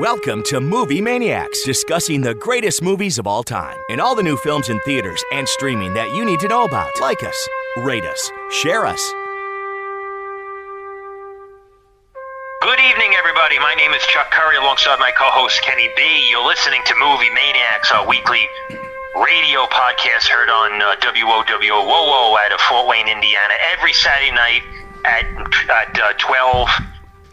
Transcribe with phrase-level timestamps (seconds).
[0.00, 4.38] Welcome to Movie Maniacs, discussing the greatest movies of all time and all the new
[4.38, 6.98] films in theaters and streaming that you need to know about.
[6.98, 8.98] Like us, rate us, share us.
[12.62, 13.58] Good evening, everybody.
[13.58, 16.26] My name is Chuck Curry alongside my co host Kenny B.
[16.30, 18.48] You're listening to Movie Maniacs, our weekly
[19.14, 24.62] radio podcast heard on uh, WOWO out of Fort Wayne, Indiana, every Saturday night
[25.04, 25.26] at,
[25.68, 26.70] at uh, 12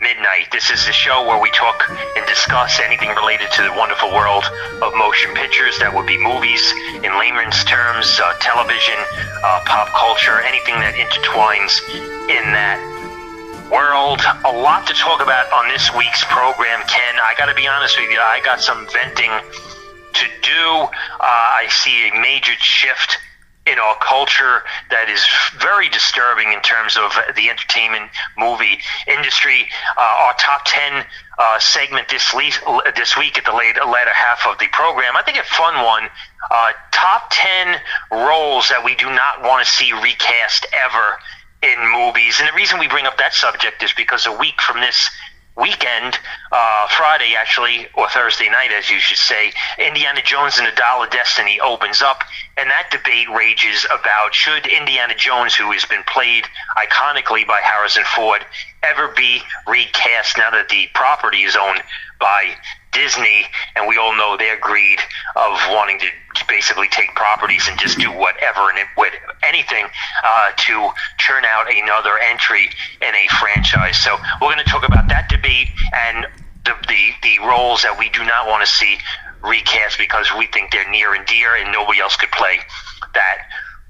[0.01, 0.47] midnight.
[0.51, 1.83] This is the show where we talk
[2.15, 4.43] and discuss anything related to the wonderful world
[4.81, 5.77] of motion pictures.
[5.79, 6.63] That would be movies,
[7.03, 8.95] in layman's terms, uh, television,
[9.43, 11.83] uh, pop culture, anything that intertwines
[12.31, 12.79] in that
[13.67, 14.23] world.
[14.47, 17.15] A lot to talk about on this week's program, Ken.
[17.19, 19.31] I got to be honest with you, I got some venting
[20.15, 20.63] to do.
[21.19, 23.19] Uh, I see a major shift
[23.69, 25.23] in our culture that is
[25.61, 29.67] very disturbing in terms of the entertainment movie industry.
[29.97, 31.05] Uh, our top 10
[31.37, 35.21] uh, segment this, le- this week at the later, latter half of the program, I
[35.21, 36.09] think a fun one.
[36.49, 37.79] Uh, top 10
[38.11, 41.19] roles that we do not want to see recast ever
[41.61, 42.39] in movies.
[42.39, 45.09] And the reason we bring up that subject is because a week from this
[45.59, 46.17] weekend,
[46.51, 51.03] uh, Friday actually, or Thursday night, as you should say, Indiana Jones and the Dial
[51.03, 52.23] of Destiny opens up,
[52.57, 56.45] and that debate rages about should Indiana Jones, who has been played
[56.77, 58.45] iconically by Harrison Ford,
[58.83, 61.81] ever be recast now that the property is owned
[62.19, 62.55] by
[62.91, 64.99] Disney, and we all know their greed
[65.35, 68.87] of wanting to basically take properties and just do whatever and it
[69.49, 69.85] anything
[70.23, 72.69] uh, to churn out another entry
[73.01, 73.97] in a franchise.
[73.97, 76.25] So we're going to talk about that debate and
[76.65, 78.97] the, the, the roles that we do not want to see
[79.43, 82.59] recast because we think they're near and dear and nobody else could play
[83.13, 83.37] that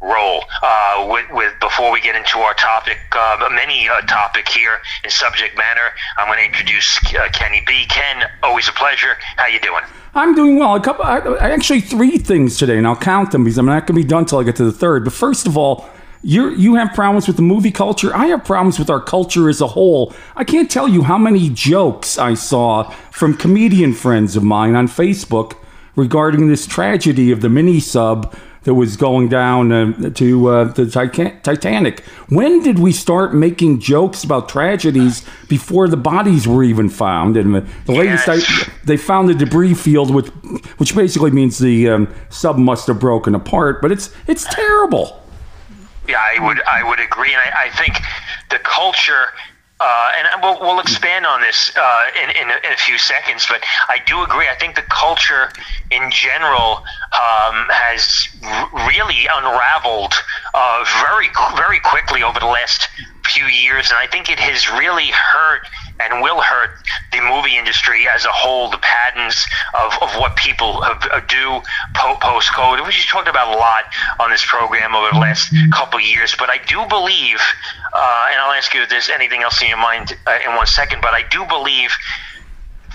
[0.01, 0.43] role.
[0.61, 5.09] Uh, with, with, before we get into our topic, uh, many uh, topic here in
[5.09, 7.85] subject matter, I'm going to introduce uh, Kenny B.
[7.89, 9.17] Ken, always a pleasure.
[9.37, 9.83] How you doing?
[10.15, 10.75] I'm doing well.
[10.75, 13.99] A couple, I, actually three things today, and I'll count them because I'm not going
[13.99, 15.03] to be done till I get to the third.
[15.03, 15.89] But first of all.
[16.21, 18.13] You you have problems with the movie culture.
[18.13, 20.13] I have problems with our culture as a whole.
[20.35, 24.89] I can't tell you how many jokes I saw from comedian friends of mine on
[24.89, 25.55] Facebook
[25.95, 28.35] regarding this tragedy of the mini sub
[28.69, 30.85] that was going down uh, to uh, the
[31.41, 32.01] Titanic.
[32.29, 37.35] When did we start making jokes about tragedies before the bodies were even found?
[37.35, 38.37] And the, the latest, I,
[38.85, 40.27] they found the debris field, which
[40.77, 43.81] which basically means the um, sub must have broken apart.
[43.81, 45.19] But it's it's terrible.
[46.07, 47.97] Yeah, I would I would agree, and I, I think
[48.51, 49.33] the culture
[49.79, 53.45] uh, and we'll, we'll, expand on this uh, in, in a, in, a, few seconds,
[53.47, 54.47] but I do agree.
[54.49, 55.51] I think the culture
[55.91, 58.27] in general um, has
[58.87, 60.13] really unraveled
[60.53, 62.89] uh, very, very quickly over the last
[63.25, 65.61] few years, and I think it has really hurt
[65.99, 66.71] and will hurt
[67.11, 68.69] the movie industry as a whole.
[68.69, 71.61] The patterns of, of what people have, uh, do
[71.93, 73.85] post COVID, which you talked about a lot
[74.19, 76.35] on this program over the last couple years.
[76.37, 77.39] But I do believe,
[77.93, 80.67] uh, and I'll ask you if there's anything else in your mind uh, in one
[80.67, 81.91] second, but I do believe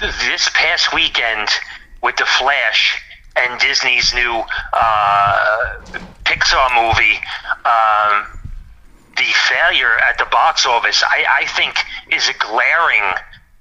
[0.00, 1.48] this past weekend
[2.02, 3.00] with The Flash
[3.36, 4.42] and Disney's new
[4.72, 5.80] uh,
[6.24, 7.18] Pixar movie.
[7.64, 8.34] Um,
[9.16, 11.76] the failure at the box office, I, I think,
[12.12, 13.14] is a glaring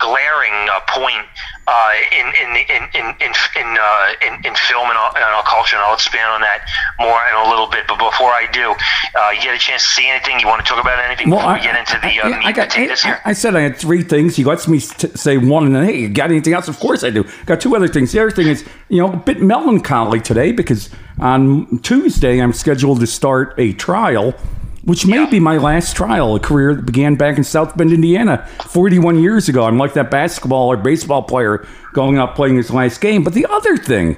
[0.03, 1.25] glaring uh, point
[1.66, 5.78] uh, in in in in in in, uh, in, in film and, and our culture,
[5.78, 6.68] and I'll expand on that
[7.00, 7.88] more in a little bit.
[7.88, 8.75] But before I do,
[9.16, 11.40] uh, you get a chance to see anything you want to talk about anything well,
[11.40, 13.22] before I, we get into the uh, yeah, meat I got, potatoes I, here.
[13.24, 14.36] I said I had three things.
[14.36, 16.68] He lets me t- say one, and then hey, you got anything else?
[16.68, 17.25] Of course I do.
[17.46, 18.12] Got two other things.
[18.12, 23.00] The other thing is, you know, a bit melancholy today because on Tuesday I'm scheduled
[23.00, 24.36] to start a trial
[24.84, 25.30] which may yeah.
[25.30, 29.48] be my last trial, a career that began back in South Bend, Indiana, 41 years
[29.48, 29.64] ago.
[29.64, 33.24] I'm like that basketball or baseball player going out playing his last game.
[33.24, 34.18] But the other thing,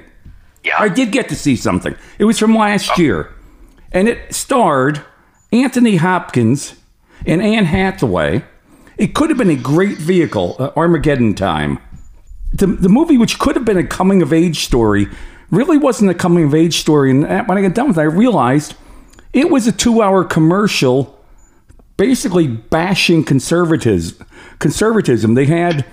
[0.64, 0.74] yeah.
[0.78, 1.94] I did get to see something.
[2.18, 3.00] It was from last oh.
[3.00, 3.34] year,
[3.92, 5.04] and it starred
[5.52, 6.74] Anthony Hopkins
[7.24, 8.44] and Anne Hathaway.
[8.98, 11.78] It could have been a great vehicle, uh, Armageddon Time.
[12.52, 15.06] The, the movie, which could have been a coming of age story,
[15.50, 17.10] really wasn't a coming of age story.
[17.10, 18.74] And when I got done with it, I realized–
[19.36, 21.12] it was a two hour commercial
[21.96, 24.26] basically bashing conservatism.
[24.58, 25.34] Conservatism.
[25.34, 25.84] They had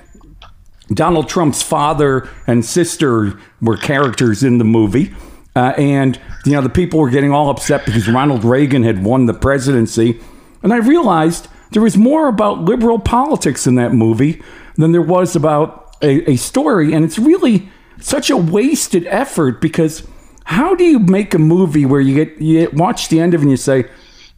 [0.94, 5.14] Donald Trump's father and sister were characters in the movie.
[5.56, 9.28] Uh, and, you know, the people were getting all upset because Ronald Reagan had won
[9.28, 10.20] the presidency.
[10.64, 14.42] And I realized there was more about liberal politics in that movie
[14.78, 16.94] than there was about a, a story.
[16.94, 17.70] And it's really
[18.00, 20.08] such a wasted effort because
[20.46, 23.44] how do you make a movie where you get you watch the end of it
[23.44, 23.86] and you say,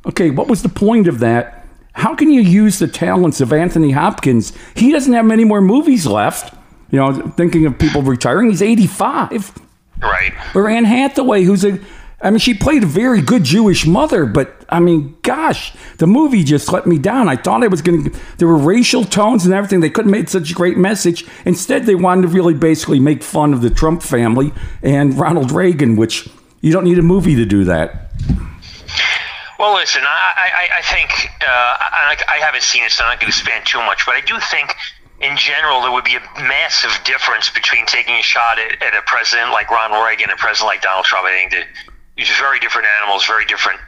[0.05, 1.65] okay, what was the point of that?
[1.93, 4.53] How can you use the talents of Anthony Hopkins?
[4.75, 6.53] He doesn't have many more movies left.
[6.91, 8.49] You know, thinking of people retiring.
[8.49, 9.57] He's 85.
[10.01, 10.33] Right.
[10.53, 11.79] Or Anne Hathaway, who's a,
[12.25, 16.43] I mean, she played a very good Jewish mother, but I mean, gosh, the movie
[16.43, 17.29] just let me down.
[17.29, 19.81] I thought it was going to, there were racial tones and everything.
[19.81, 21.23] They couldn't make such a great message.
[21.45, 25.97] Instead, they wanted to really basically make fun of the Trump family and Ronald Reagan,
[25.97, 26.27] which
[26.61, 28.09] you don't need a movie to do that.
[29.59, 31.11] Well, listen, I, I, I think
[31.43, 34.03] uh, I, I haven't seen it, so I'm not going to expand too much.
[34.03, 34.73] But I do think,
[35.21, 39.03] in general, there would be a massive difference between taking a shot at, at a
[39.05, 41.27] president like Ronald Reagan and a president like Donald Trump.
[41.27, 41.67] I think that
[42.39, 43.79] very different animals, very different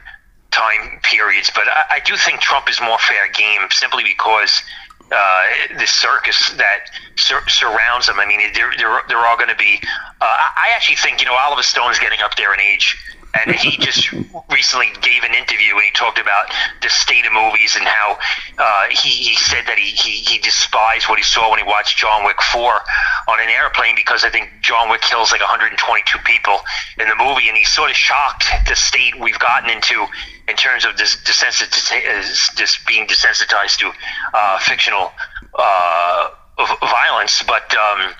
[0.50, 1.50] time periods.
[1.54, 4.62] But I, I do think Trump is more fair game simply because
[5.10, 5.42] uh,
[5.78, 8.20] the circus that sur- surrounds him.
[8.20, 9.80] I mean, they're they're, they're all going to be.
[10.20, 12.96] Uh, I actually think you know Oliver Stone's getting up there in age
[13.44, 14.12] and he just
[14.50, 16.46] recently gave an interview and he talked about
[16.82, 18.18] the state of movies and how
[18.58, 21.98] uh, he, he said that he, he, he despised what he saw when he watched
[21.98, 22.72] John Wick 4
[23.28, 26.58] on an airplane because I think John Wick kills like 122 people
[26.98, 30.06] in the movie and he's sort of shocked the state we've gotten into
[30.48, 33.92] in terms of this desensitized, just being desensitized to
[34.34, 35.12] uh, fictional
[35.54, 36.30] uh,
[36.80, 37.42] violence.
[37.42, 38.14] But um,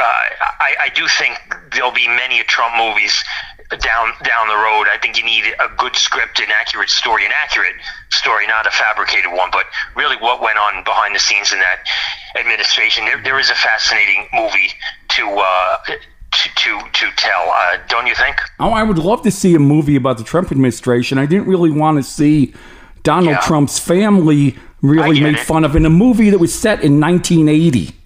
[0.00, 1.38] uh, I, I do think
[1.72, 3.22] there'll be many Trump movies
[3.78, 4.86] down down the road.
[4.92, 7.74] I think you need a good script, an accurate story, an accurate
[8.10, 9.50] story, not a fabricated one.
[9.52, 11.86] But really, what went on behind the scenes in that
[12.38, 13.04] administration?
[13.04, 14.72] There, there is a fascinating movie
[15.16, 15.28] to.
[15.28, 15.76] Uh,
[16.32, 18.36] to, to, to tell, uh, don't you think?
[18.60, 21.18] Oh, I would love to see a movie about the Trump administration.
[21.18, 22.54] I didn't really want to see
[23.02, 23.40] Donald yeah.
[23.40, 25.40] Trump's family really made it.
[25.40, 27.99] fun of in a movie that was set in 1980.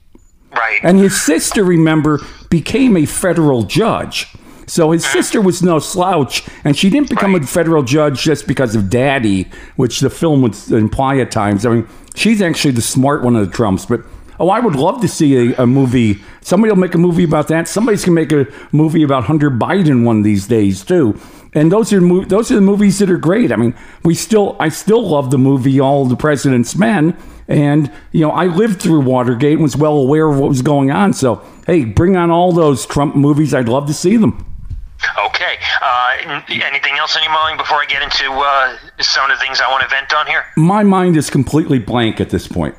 [0.75, 0.85] Right.
[0.85, 4.29] And his sister, remember, became a federal judge.
[4.67, 5.13] So his mm-hmm.
[5.13, 7.43] sister was no slouch, and she didn't become right.
[7.43, 11.67] a federal judge just because of daddy, which the film would imply at times.
[11.67, 14.01] I mean, she's actually the smart one of the Trumps, but.
[14.41, 16.21] Oh, I would love to see a, a movie.
[16.41, 17.69] Somebody will make a movie about that.
[17.69, 21.17] Somebody's gonna make a movie about Hunter Biden one of these days too.
[21.55, 23.53] And those are those are the movies that are great.
[23.53, 23.75] I mean,
[24.05, 27.17] we still I still love the movie All the President's Men,
[27.47, 30.91] and you know I lived through Watergate and was well aware of what was going
[30.91, 31.13] on.
[31.13, 33.55] So hey, bring on all those Trump movies.
[33.55, 34.45] I'd love to see them.
[35.27, 35.59] Okay.
[35.83, 39.61] Uh, anything else on your mind before I get into uh, some of the things
[39.61, 40.45] I want to vent on here?
[40.57, 42.75] My mind is completely blank at this point.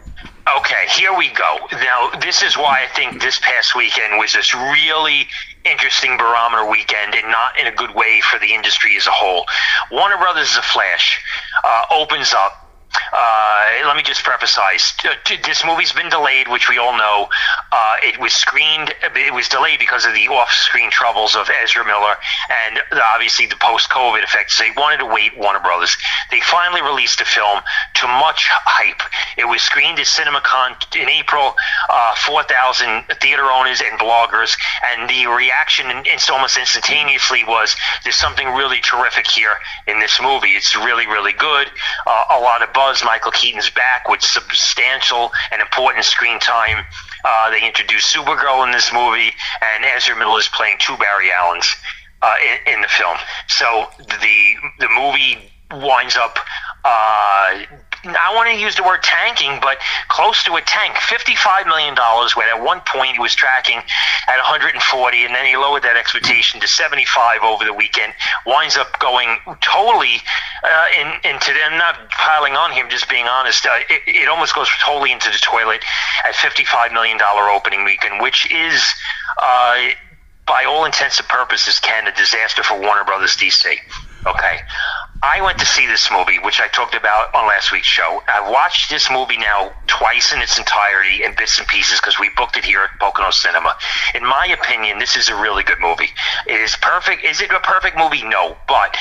[0.57, 1.57] Okay, here we go.
[1.73, 5.27] Now, this is why I think this past weekend was this really
[5.65, 9.45] interesting barometer weekend and not in a good way for the industry as a whole.
[9.91, 11.21] Warner Brothers' is a Flash
[11.63, 12.64] uh, opens up
[13.85, 14.57] let me just preface
[15.45, 17.29] this movie's been delayed, which we all know.
[17.71, 21.85] Uh, it was screened, it was delayed because of the off screen troubles of Ezra
[21.85, 22.15] Miller
[22.67, 22.79] and
[23.13, 24.59] obviously the post COVID effects.
[24.59, 25.97] They wanted to wait, Warner Brothers.
[26.31, 27.61] They finally released the film
[27.95, 29.01] to much hype.
[29.37, 31.55] It was screened at CinemaCon in April,
[31.89, 34.55] uh, 4,000 theater owners and bloggers,
[34.91, 39.57] and the reaction, it's almost instantaneously, was there's something really terrific here
[39.87, 40.49] in this movie.
[40.49, 41.67] It's really, really good.
[42.05, 43.03] Uh, a lot of buzz buzz.
[43.03, 46.85] Michael Keaton's back with substantial and important screen time.
[47.23, 51.75] Uh, they introduced Supergirl in this movie, and Ezra Miller is playing two Barry Allens
[52.21, 53.17] uh, in, in, the film.
[53.47, 56.37] So the the movie winds up
[56.83, 57.63] uh,
[58.07, 60.95] I want to use the word tanking, but close to a tank.
[60.95, 61.95] $55 million,
[62.35, 64.77] when at one point he was tracking at 140,
[65.25, 68.13] and then he lowered that expectation to 75 over the weekend.
[68.45, 70.21] Winds up going totally
[70.63, 74.53] uh, in, into, I'm not piling on him, just being honest, uh, it, it almost
[74.53, 75.83] goes totally into the toilet
[76.27, 78.83] at $55 million opening weekend, which is.
[79.41, 79.89] Uh,
[80.47, 83.65] by all intents and purposes, Ken, a disaster for Warner Brothers DC.
[84.27, 84.59] Okay.
[85.25, 88.21] I went to see this movie, which I talked about on last week's show.
[88.27, 92.29] I've watched this movie now twice in its entirety in bits and pieces because we
[92.37, 93.75] booked it here at Pocono Cinema.
[94.13, 96.09] In my opinion, this is a really good movie.
[96.45, 97.23] It is perfect.
[97.23, 98.23] Is it a perfect movie?
[98.23, 98.55] No.
[98.67, 98.95] But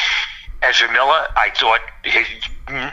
[0.63, 1.81] Ezra Miller, I thought,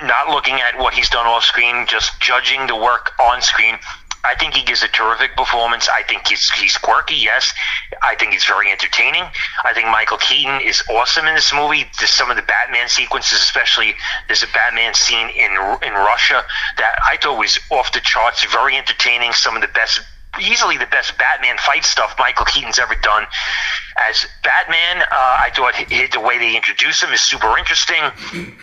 [0.03, 3.79] not looking at what he's done off screen, just judging the work on screen,
[4.23, 5.89] I think he gives a terrific performance.
[5.89, 7.53] I think he's he's quirky, yes.
[8.01, 9.23] I think he's very entertaining.
[9.63, 11.89] I think Michael Keaton is awesome in this movie.
[11.97, 13.95] There's some of the Batman sequences, especially
[14.27, 15.51] there's a Batman scene in
[15.81, 16.43] in Russia
[16.77, 19.33] that I thought was off the charts, very entertaining.
[19.33, 20.01] Some of the best
[20.39, 23.25] easily the best Batman fight stuff Michael Keaton's ever done.
[24.09, 27.99] As Batman, uh, I thought the way they introduced him is super interesting.
[27.99, 28.11] Uh,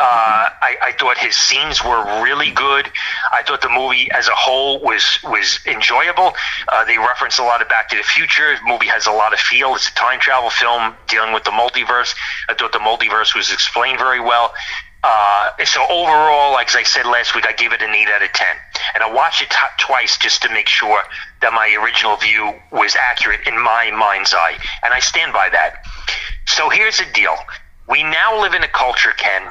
[0.00, 2.90] I, I, thought his scenes were really good.
[3.30, 6.32] I thought the movie as a whole was was enjoyable.
[6.68, 8.56] Uh, they reference a lot of Back to the Future.
[8.56, 9.74] The movie has a lot of feel.
[9.74, 12.14] It's a time travel film dealing with the multiverse.
[12.48, 14.54] I thought the multiverse was explained very well.
[15.02, 18.32] Uh, so overall, like I said last week, I gave it an eight out of
[18.32, 18.56] ten.
[18.94, 21.02] and I watched it t- twice just to make sure
[21.40, 25.84] that my original view was accurate in my mind's eye, and I stand by that.
[26.46, 27.36] So here's the deal:
[27.88, 29.42] we now live in a culture, Ken,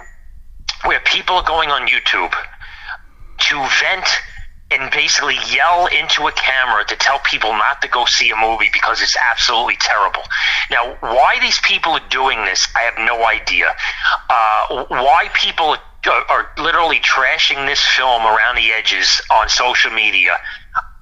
[0.85, 2.33] where people are going on YouTube
[3.39, 4.07] to vent
[4.69, 8.69] and basically yell into a camera to tell people not to go see a movie
[8.73, 10.23] because it's absolutely terrible.
[10.69, 13.67] Now, why these people are doing this, I have no idea.
[14.29, 20.37] Uh, why people are, are literally trashing this film around the edges on social media,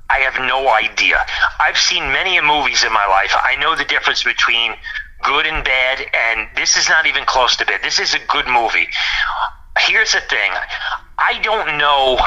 [0.10, 1.26] I have no idea.
[1.60, 3.34] I've seen many movies in my life.
[3.34, 4.76] I know the difference between
[5.24, 7.82] good and bad, and this is not even close to bad.
[7.82, 8.88] This is a good movie.
[9.80, 10.52] Here's the thing
[11.18, 12.20] I don't know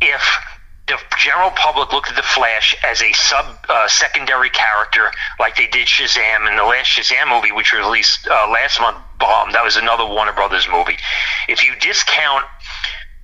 [0.00, 0.38] if
[0.86, 5.10] the general public looked at the Flash as a sub uh, secondary character,
[5.40, 8.98] like they did Shazam in the last Shazam movie, which was released uh, last month.
[9.18, 9.52] Bomb.
[9.52, 10.98] That was another Warner Brothers movie.
[11.48, 12.44] If you discount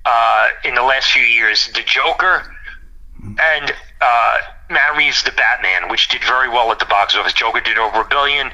[0.05, 2.51] uh, in the last few years the Joker
[3.23, 4.37] and uh,
[4.69, 7.33] Matt Reeves' The Batman, which did very well at the box office.
[7.33, 8.51] Joker did over a billion.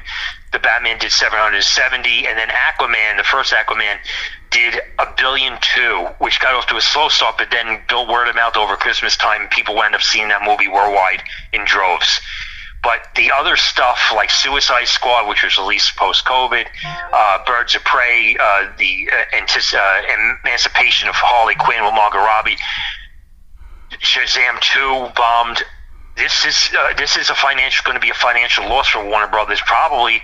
[0.52, 3.98] The Batman did 770, and then Aquaman, the first Aquaman,
[4.50, 8.28] did a billion two, which got off to a slow start, but then built word
[8.28, 9.48] of mouth over Christmas time.
[9.50, 11.22] People wound up seeing that movie worldwide
[11.54, 12.20] in droves.
[12.82, 16.66] But the other stuff like Suicide Squad, which was released post COVID,
[17.12, 20.02] uh, Birds of Prey, uh, the uh, antis- uh,
[20.44, 22.58] Emancipation of Harley Quinn with Margot Robbie,
[24.02, 25.64] Shazam 2 bombed.
[26.20, 29.30] This is uh, this is a financial going to be a financial loss for Warner
[29.32, 29.62] Brothers.
[29.66, 30.22] Probably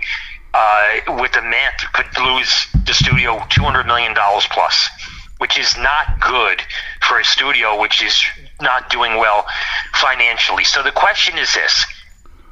[0.52, 4.90] uh, with the math could lose the studio 200 million dollars plus,
[5.38, 6.60] which is not good
[7.00, 8.22] for a studio which is
[8.60, 9.46] not doing well
[9.94, 10.64] financially.
[10.64, 11.86] So the question is this,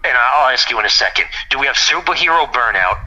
[0.04, 2.98] and I'll ask you in a second: Do we have superhero burnout?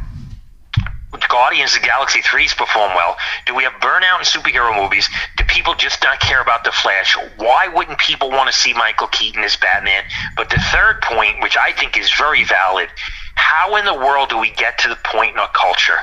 [1.29, 3.17] Guardians of the Galaxy 3's perform well?
[3.46, 5.10] Do we have burnout in superhero movies?
[5.38, 7.15] Do people just not care about The Flash?
[7.38, 10.03] Why wouldn't people want to see Michael Keaton as Batman?
[10.36, 12.89] But the third point, which I think is very valid,
[13.36, 16.00] how in the world do we get to the point in our culture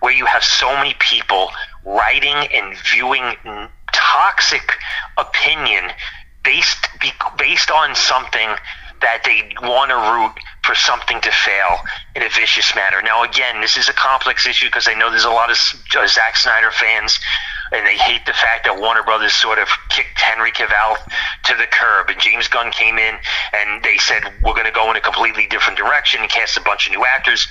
[0.00, 1.50] where you have so many people
[1.84, 3.34] writing and viewing
[3.92, 4.72] toxic
[5.16, 5.84] opinion
[6.44, 6.88] based
[7.38, 8.48] based on something
[9.00, 11.78] that they want to root for something to fail
[12.14, 13.02] in a vicious manner.
[13.02, 15.56] Now, again, this is a complex issue because I know there's a lot of
[15.96, 17.18] uh, Zack Snyder fans,
[17.72, 20.96] and they hate the fact that Warner Brothers sort of kicked Henry Cavill
[21.44, 23.14] to the curb, and James Gunn came in
[23.52, 26.60] and they said we're going to go in a completely different direction and cast a
[26.60, 27.46] bunch of new actors.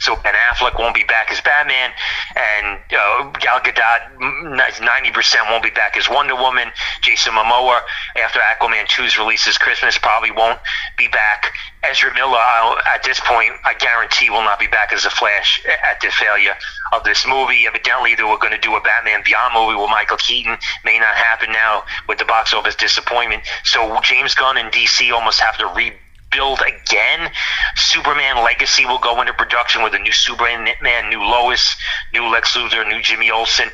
[0.00, 1.92] So Ben Affleck won't be back as Batman,
[2.34, 6.68] and uh, Gal Gadot ninety percent won't be back as Wonder Woman.
[7.02, 7.80] Jason Momoa,
[8.22, 10.58] after Aquaman 2's release this Christmas, probably won't
[10.96, 11.52] be back.
[11.82, 15.62] Ezra Miller, I'll, at this point, I guarantee will not be back as a Flash
[15.90, 16.54] at the failure
[16.92, 17.66] of this movie.
[17.66, 20.58] Evidently, they were going to do a Batman Beyond movie with Michael Keaton.
[20.84, 23.42] May not happen now with the box office disappointment.
[23.64, 25.92] So James Gunn and DC almost have to re
[26.30, 27.30] build again.
[27.76, 30.68] Superman Legacy will go into production with a new Superman,
[31.08, 31.76] new Lois,
[32.12, 33.68] new Lex Luthor, new Jimmy Olsen,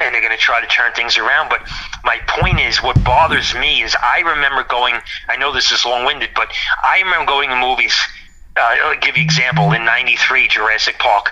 [0.00, 1.48] and they're going to try to turn things around.
[1.48, 1.66] But
[2.04, 4.94] my point is, what bothers me is I remember going.
[5.28, 6.52] I know this is long-winded, but
[6.84, 7.96] I remember going to movies.
[8.56, 9.72] Uh, I'll give you example.
[9.72, 11.30] In '93, Jurassic Park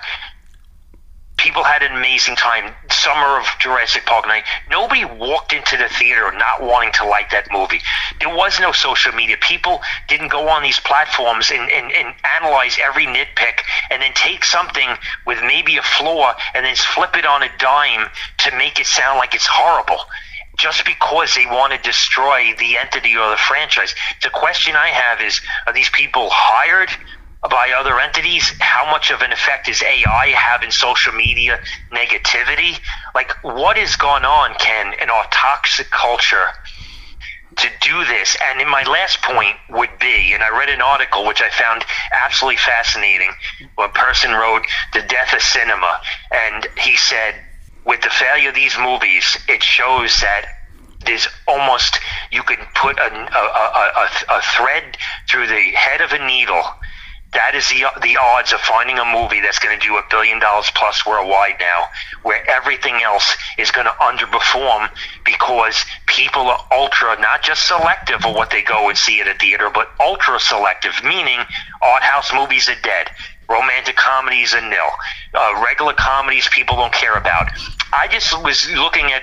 [1.37, 2.73] people had an amazing time.
[2.89, 4.43] Summer of Jurassic Park night.
[4.69, 7.81] Nobody walked into the theater not wanting to like that movie.
[8.19, 9.37] There was no social media.
[9.41, 13.61] People didn't go on these platforms and, and, and analyze every nitpick
[13.91, 14.89] and then take something
[15.25, 19.17] with maybe a flaw and then flip it on a dime to make it sound
[19.17, 19.99] like it's horrible
[20.57, 23.93] just because they want to destroy the entity or the franchise.
[24.23, 26.89] The question I have is are these people hired
[27.49, 31.59] by other entities, how much of an effect is AI having social media
[31.91, 32.79] negativity?
[33.13, 36.47] Like, what is going on, Ken, in our toxic culture
[37.57, 38.37] to do this?
[38.49, 41.83] And in my last point would be, and I read an article which I found
[42.11, 43.31] absolutely fascinating.
[43.77, 45.99] A person wrote "The Death of Cinema,"
[46.31, 47.35] and he said,
[47.85, 50.45] with the failure of these movies, it shows that
[51.05, 51.99] there's almost
[52.31, 54.97] you can put a, a, a, a, thread
[55.29, 56.63] through the head of a needle
[57.35, 60.39] that is the the odds of finding a movie that's going to do a billion
[60.39, 61.85] dollars plus worldwide now,
[62.23, 64.89] where everything else is going to underperform
[65.23, 69.37] because people are ultra not just selective of what they go and see at a
[69.37, 71.39] theater, but ultra selective, meaning
[71.81, 73.07] art house movies are dead.
[73.47, 74.89] Romantic comedies are nil.
[75.33, 77.47] Uh, regular comedies people don't care about.
[77.93, 79.21] I just was looking at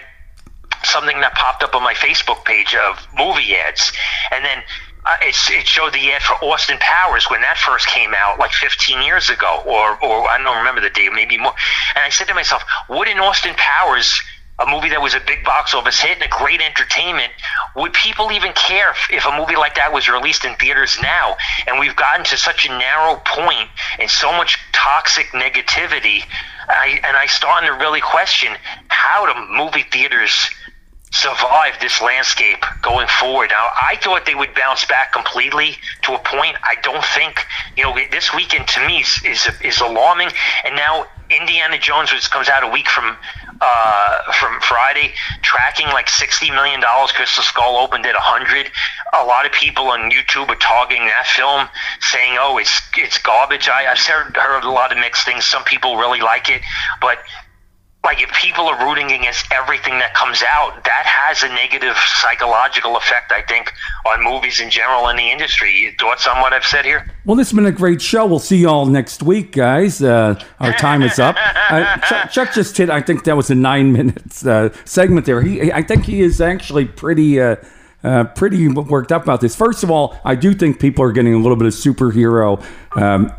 [0.85, 3.93] something that popped up on my Facebook page of movie ads,
[4.31, 4.63] and then
[5.05, 8.53] uh, it, it showed the ad for Austin Powers when that first came out, like
[8.53, 11.55] 15 years ago, or or I don't remember the date, maybe more.
[11.95, 14.21] And I said to myself, wouldn't Austin Powers
[14.59, 17.33] a movie that was a big box office hit and a great entertainment,
[17.75, 21.37] would people even care if, if a movie like that was released in theaters now?
[21.67, 23.69] And we've gotten to such a narrow point
[23.99, 26.23] and so much toxic negativity.
[26.69, 28.55] I, and I started to really question
[28.89, 30.51] how do movie theaters
[31.13, 33.51] survive this landscape going forward.
[33.51, 36.57] Now, I thought they would bounce back completely to a point.
[36.65, 37.45] I don't think,
[37.77, 40.31] you know, this weekend to me is is, is alarming.
[40.65, 43.17] And now Indiana Jones, which comes out a week from
[43.61, 47.13] uh, from Friday, tracking like sixty million dollars.
[47.13, 48.71] Crystal Skull opened at a hundred.
[49.13, 51.69] A lot of people on YouTube are targeting that film,
[52.01, 55.45] saying, "Oh, it's it's garbage." I, I've heard, heard a lot of mixed things.
[55.45, 56.63] Some people really like it,
[57.01, 57.19] but
[58.05, 62.97] like if people are rooting against everything that comes out, that has a negative psychological
[62.97, 63.73] effect, I think,
[64.07, 65.95] on movies in general in the industry.
[66.01, 67.09] Thoughts on what I've said here?
[67.25, 68.27] Well, this has been a great show.
[68.27, 70.03] We'll see you all next week, guys.
[70.03, 71.37] Uh, our time is up.
[71.71, 72.91] Uh, Chuck, Chuck, just hit.
[72.91, 75.41] I think that was a nine minutes uh, segment there.
[75.41, 77.41] He, I think he is actually pretty.
[77.41, 77.57] Uh,
[78.05, 79.55] uh, pretty worked up about this.
[79.55, 82.61] First of all, I do think people are getting a little bit of superhero
[82.97, 83.33] um,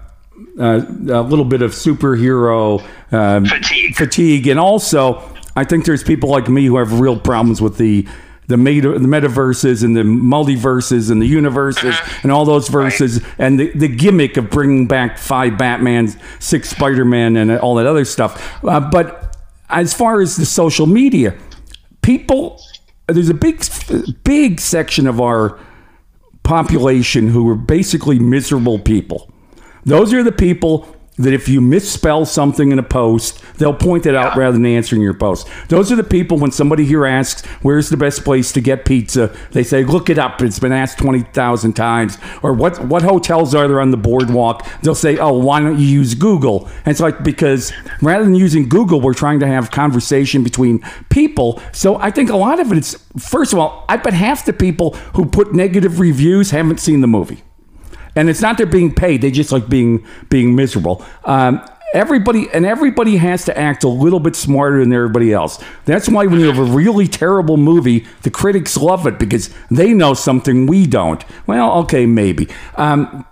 [0.59, 3.95] uh, a little bit of superhero um, fatigue.
[3.95, 8.07] fatigue, and also I think there's people like me who have real problems with the
[8.47, 12.19] the, meta, the metaverses and the multiverses and the universes uh-huh.
[12.23, 13.35] and all those verses right.
[13.39, 17.85] and the, the gimmick of bringing back five Batmans, six Spider Man, and all that
[17.85, 18.63] other stuff.
[18.63, 19.37] Uh, but
[19.69, 21.37] as far as the social media,
[22.01, 22.61] people,
[23.07, 23.63] there's a big,
[24.23, 25.57] big section of our
[26.43, 29.31] population who are basically miserable people.
[29.85, 34.15] Those are the people that if you misspell something in a post, they'll point it
[34.15, 35.47] out rather than answering your post.
[35.69, 39.35] Those are the people when somebody here asks, Where's the best place to get pizza?
[39.51, 40.41] They say, Look it up.
[40.41, 42.17] It's been asked 20,000 times.
[42.41, 44.65] Or what, what hotels are there on the boardwalk?
[44.81, 46.67] They'll say, Oh, why don't you use Google?
[46.77, 51.61] And it's like, because rather than using Google, we're trying to have conversation between people.
[51.73, 54.53] So I think a lot of it is, first of all, I bet half the
[54.53, 57.43] people who put negative reviews haven't seen the movie
[58.15, 61.05] and it's not they're being paid; they just like being being miserable.
[61.25, 65.63] Um, everybody and everybody has to act a little bit smarter than everybody else.
[65.85, 69.93] That's why when you have a really terrible movie, the critics love it because they
[69.93, 71.23] know something we don't.
[71.47, 72.49] Well, okay, maybe.
[72.75, 73.25] Um,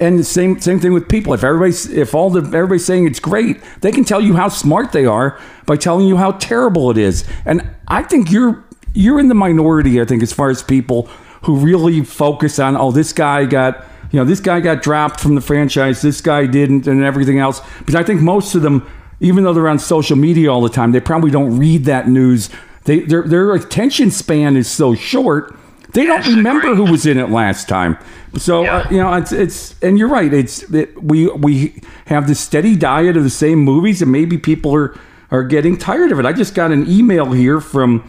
[0.00, 1.32] and the same same thing with people.
[1.34, 4.92] If everybody's if all the everybody's saying it's great, they can tell you how smart
[4.92, 7.24] they are by telling you how terrible it is.
[7.44, 10.00] And I think you're you're in the minority.
[10.00, 11.08] I think as far as people
[11.42, 15.34] who really focus on oh this guy got you know, this guy got dropped from
[15.34, 17.60] the franchise, this guy didn't, and everything else.
[17.78, 18.88] Because I think most of them,
[19.20, 22.48] even though they're on social media all the time, they probably don't read that news.
[22.84, 25.54] They, their, their attention span is so short,
[25.92, 27.98] they don't remember who was in it last time.
[28.36, 28.76] So yeah.
[28.76, 30.32] uh, you know, it's it's and you're right.
[30.32, 34.74] It's it, we we have this steady diet of the same movies, and maybe people
[34.74, 34.98] are
[35.30, 36.26] are getting tired of it.
[36.26, 38.08] I just got an email here from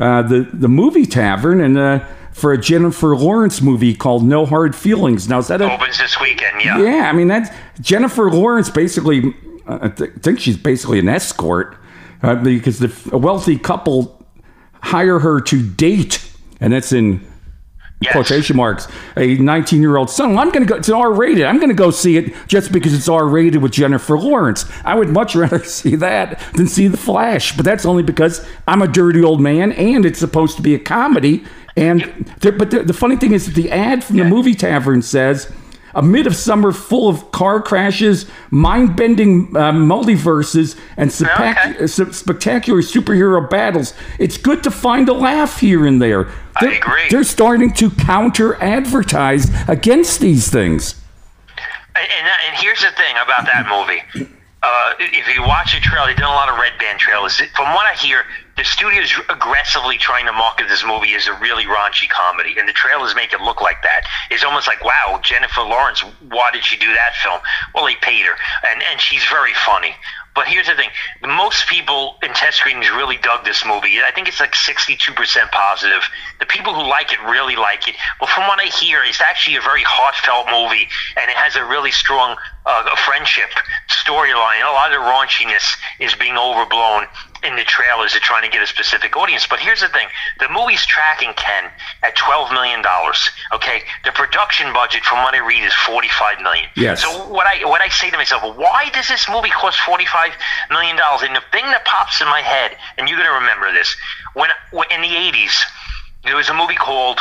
[0.00, 4.74] uh, the the movie tavern, and uh, for a Jennifer Lawrence movie called No Hard
[4.74, 5.28] Feelings.
[5.28, 6.62] Now, is that a, opens this weekend?
[6.64, 6.80] Yeah.
[6.82, 8.70] Yeah, I mean that's Jennifer Lawrence.
[8.70, 9.34] Basically,
[9.66, 11.76] uh, I th- think she's basically an escort
[12.22, 14.24] uh, because the, a wealthy couple
[14.82, 16.24] hire her to date,
[16.60, 17.26] and that's in
[18.02, 18.12] Yes.
[18.12, 18.88] quotation marks
[19.18, 22.16] a 19 year old son i'm gonna go it's r rated i'm gonna go see
[22.16, 26.40] it just because it's r rated with jennifer lawrence i would much rather see that
[26.54, 30.18] than see the flash but that's only because i'm a dirty old man and it's
[30.18, 31.44] supposed to be a comedy
[31.80, 32.02] and
[32.40, 35.50] there, but the, the, funny thing is that the ad from the movie tavern says
[35.94, 41.82] amid a summer full of car crashes, mind-bending uh, multiverses, and okay.
[41.82, 46.30] Uh, spectacular superhero battles, it's good to find a laugh here and there.
[46.60, 47.08] They're, I agree.
[47.10, 51.00] They're starting to counter-advertise against these things.
[51.96, 54.28] And, and, and here's the thing about that movie
[54.62, 57.36] uh, if you watch the trailer, they've done a lot of red band trailers.
[57.56, 58.24] From what I hear,
[58.60, 62.68] the studio is aggressively trying to market this movie as a really raunchy comedy, and
[62.68, 64.04] the trailers make it look like that.
[64.30, 67.40] It's almost like, wow, Jennifer Lawrence, why did she do that film?
[67.74, 68.36] Well, they paid her,
[68.68, 69.96] and and she's very funny.
[70.34, 70.90] But here's the thing:
[71.24, 73.96] most people in test screenings really dug this movie.
[74.04, 75.08] I think it's like 62%
[75.50, 76.02] positive.
[76.38, 77.96] The people who like it really like it.
[78.20, 81.64] But from what I hear, it's actually a very heartfelt movie, and it has a
[81.64, 83.56] really strong uh, friendship
[83.88, 84.60] storyline.
[84.68, 85.64] A lot of the raunchiness
[85.98, 87.06] is being overblown
[87.42, 89.46] in the trailers are trying to get a specific audience.
[89.46, 91.70] But here's the thing: the movie's tracking Ken
[92.02, 93.30] at twelve million dollars.
[93.52, 96.68] Okay, the production budget, from what I read, is forty-five million.
[96.76, 97.02] Yes.
[97.02, 100.32] So what I what I say to myself, why does this movie cost forty-five
[100.70, 101.22] million dollars?
[101.22, 103.96] And the thing that pops in my head, and you're gonna remember this,
[104.34, 105.62] when, when in the '80s,
[106.24, 107.20] there was a movie called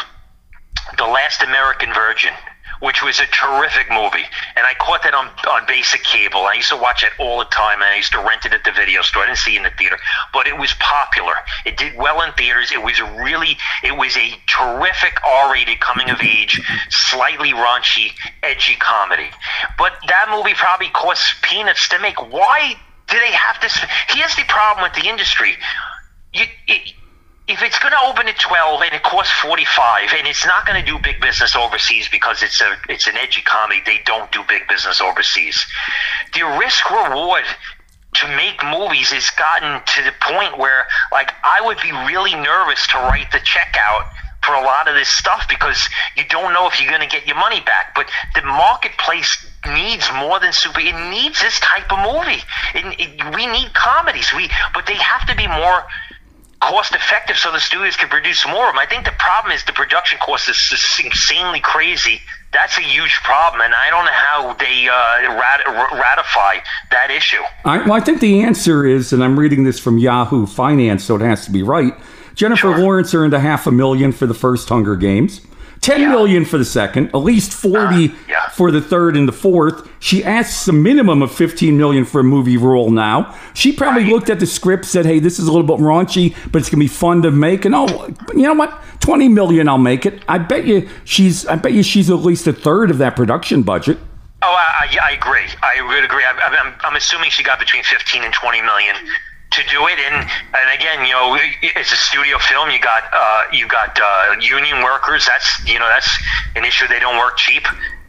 [0.98, 2.34] The Last American Virgin
[2.80, 4.26] which was a terrific movie.
[4.56, 6.46] And I caught that on, on basic cable.
[6.46, 8.64] I used to watch it all the time, and I used to rent it at
[8.64, 9.24] the video store.
[9.24, 9.98] I didn't see it in the theater,
[10.34, 11.34] but it was popular.
[11.66, 12.72] It did well in theaters.
[12.72, 18.12] It was really, it was a terrific R-rated coming of age, slightly raunchy,
[18.44, 19.30] edgy comedy.
[19.78, 22.22] But that movie probably cost peanuts to make.
[22.32, 22.76] Why
[23.08, 23.78] do they have this?
[24.10, 25.56] Here's the problem with the industry.
[26.34, 26.94] You, it,
[27.50, 30.80] if it's going to open at 12 and it costs 45 and it's not going
[30.80, 34.44] to do big business overseas because it's a it's an edgy comedy they don't do
[34.48, 35.66] big business overseas.
[36.36, 37.44] The risk reward
[38.14, 42.86] to make movies has gotten to the point where like I would be really nervous
[42.94, 44.06] to write the check out
[44.44, 47.26] for a lot of this stuff because you don't know if you're going to get
[47.28, 47.94] your money back.
[47.96, 52.42] But the marketplace needs more than super it needs this type of movie.
[52.76, 54.32] It, it, we need comedies.
[54.34, 55.84] We but they have to be more
[56.60, 58.80] cost effective so the studios can produce more of them.
[58.80, 62.22] I think the problem is the production cost is insanely crazy.
[62.52, 66.58] That's a huge problem, and I don't know how they uh, rat- ratify
[66.92, 67.42] that issue.
[67.64, 71.16] I, well, I think the answer is, and I'm reading this from Yahoo Finance, so
[71.16, 71.94] it has to be right.
[72.34, 72.80] Jennifer sure.
[72.80, 75.42] Lawrence earned a half a million for the first Hunger Games.
[75.82, 76.10] Ten yeah.
[76.10, 78.50] million for the second, at least forty uh, yeah.
[78.50, 79.90] for the third and the fourth.
[80.00, 83.38] She asks a minimum of fifteen million for a movie role now.
[83.54, 84.12] She probably right.
[84.12, 86.80] looked at the script, said, "Hey, this is a little bit raunchy, but it's gonna
[86.80, 88.78] be fun to make." And oh, you know what?
[89.00, 90.22] Twenty million, I'll make it.
[90.28, 91.46] I bet you she's.
[91.46, 93.98] I bet you she's at least a third of that production budget.
[94.42, 95.48] Oh, I, I, I agree.
[95.62, 96.24] I would agree.
[96.24, 98.96] I, I'm, I'm assuming she got between fifteen and twenty million
[99.52, 100.00] to do it.
[100.00, 102.70] And and again, you know, it's a studio film.
[102.70, 105.26] You got uh, you got uh, union workers.
[105.26, 106.10] That's you know that's
[106.56, 106.88] an issue.
[106.88, 107.66] They don't work cheap.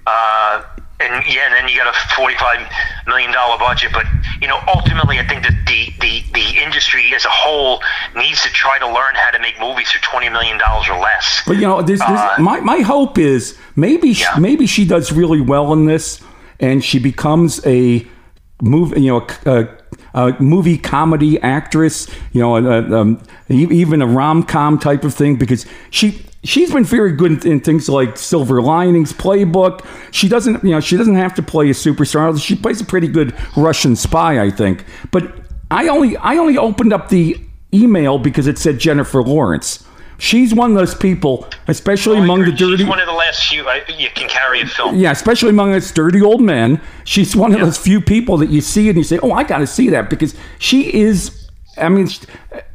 [0.07, 0.62] Uh,
[1.00, 2.61] and yeah, and then you got a forty-five
[3.07, 3.90] million dollar budget.
[3.92, 4.05] But
[4.40, 7.81] you know, ultimately, I think that the, the the industry as a whole
[8.14, 11.42] needs to try to learn how to make movies for twenty million dollars or less.
[11.46, 14.35] But you know, this, this, uh, my my hope is maybe yeah.
[14.35, 16.22] she, maybe she does really well in this,
[16.59, 18.07] and she becomes a
[18.62, 19.79] move you know, a, a,
[20.14, 25.66] a, movie comedy actress, you know, um, even a rom com type of thing, because
[25.90, 29.84] she she's been very good in, things like Silver Linings Playbook.
[30.10, 32.40] She doesn't, you know, she doesn't have to play a superstar.
[32.42, 34.84] She plays a pretty good Russian spy, I think.
[35.10, 35.32] But
[35.70, 37.40] I only I only opened up the
[37.72, 39.86] email because it said Jennifer Lawrence.
[40.20, 42.76] She's one of those people, especially oh, among the dirty.
[42.76, 44.96] She's one of the last few uh, you can carry a film.
[44.96, 46.78] Yeah, especially among us dirty old men.
[47.04, 49.59] She's one of those few people that you see and you say, "Oh, I got
[49.59, 51.48] to see that," because she is.
[51.78, 52.09] I mean,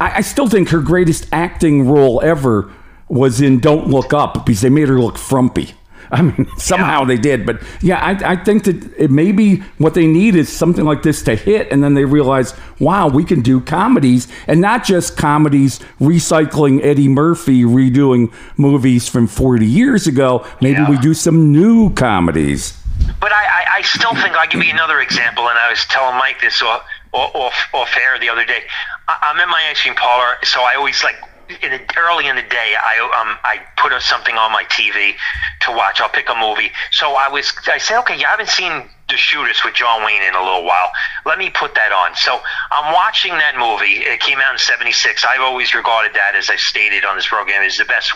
[0.00, 2.72] I, I still think her greatest acting role ever
[3.08, 5.74] was in Don't Look Up because they made her look frumpy.
[6.10, 7.06] I mean, somehow yeah.
[7.06, 10.84] they did, but yeah, I, I think that it maybe what they need is something
[10.84, 14.84] like this to hit, and then they realize, wow, we can do comedies, and not
[14.84, 20.46] just comedies recycling Eddie Murphy redoing movies from 40 years ago.
[20.60, 20.90] Maybe yeah.
[20.90, 22.76] we do some new comedies.
[23.20, 26.16] But I, I, I, still think I'll give you another example, and I was telling
[26.18, 28.62] Mike this off, off, off air the other day.
[29.08, 31.16] I, I'm in my ice cream parlor, so I always like
[31.62, 35.14] in the, early in the day, I um I put something on my TV
[35.62, 36.00] to watch.
[36.00, 36.70] I'll pick a movie.
[36.90, 40.34] So I was I said, okay, you haven't seen The Shootist with John Wayne in
[40.34, 40.90] a little while.
[41.24, 42.14] Let me put that on.
[42.16, 44.02] So I'm watching that movie.
[44.02, 45.24] It came out in '76.
[45.24, 48.12] I've always regarded that, as I stated on this program, as the best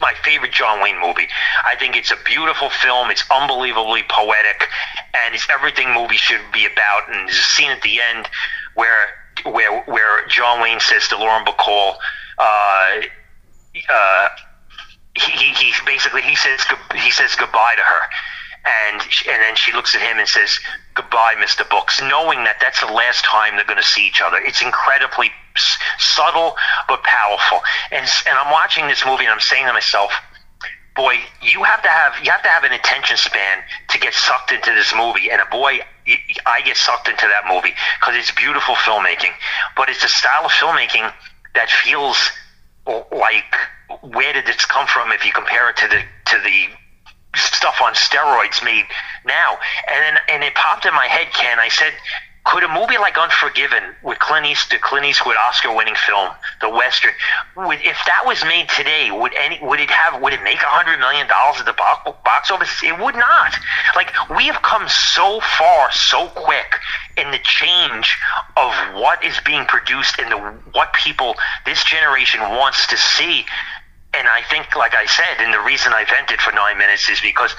[0.00, 1.28] my favorite John Wayne movie.
[1.64, 3.10] I think it's a beautiful film.
[3.10, 4.68] It's unbelievably poetic,
[5.14, 7.08] and it's everything movies should be about.
[7.08, 8.28] And there's a scene at the end
[8.74, 9.08] where
[9.44, 11.96] where where John Wayne says to Lauren Bacall,
[12.38, 13.00] uh,
[13.88, 14.28] uh,
[15.14, 16.60] he, he basically he says
[16.94, 18.00] he says goodbye to her,
[18.90, 20.58] and and then she looks at him and says
[20.94, 24.38] goodbye, Mister Books, knowing that that's the last time they're going to see each other.
[24.38, 25.30] It's incredibly
[25.98, 26.56] subtle
[26.88, 27.60] but powerful.
[27.90, 30.12] And and I'm watching this movie and I'm saying to myself,
[30.96, 33.58] boy, you have to have you have to have an attention span
[33.90, 35.30] to get sucked into this movie.
[35.30, 35.80] And a boy,
[36.46, 39.34] I get sucked into that movie because it's beautiful filmmaking,
[39.76, 41.12] but it's a style of filmmaking
[41.54, 42.30] that feels
[42.86, 43.54] like
[44.02, 46.66] where did this come from if you compare it to the to the
[47.36, 48.84] stuff on steroids made
[49.24, 49.58] now?
[49.88, 51.58] And then and it popped in my head ken.
[51.58, 51.92] I said
[52.44, 56.30] could a movie like Unforgiven with Clint Eastwood, Clint Eastwood Oscar-winning film,
[56.60, 57.12] the Western,
[57.56, 60.68] would, if that was made today, would any would it have would it make a
[60.68, 62.82] hundred million dollars at the box office?
[62.82, 63.54] It would not.
[63.96, 66.78] Like we have come so far so quick
[67.16, 68.18] in the change
[68.56, 70.38] of what is being produced and the
[70.72, 73.46] what people this generation wants to see.
[74.12, 77.20] And I think, like I said, and the reason I vented for nine minutes is
[77.20, 77.56] because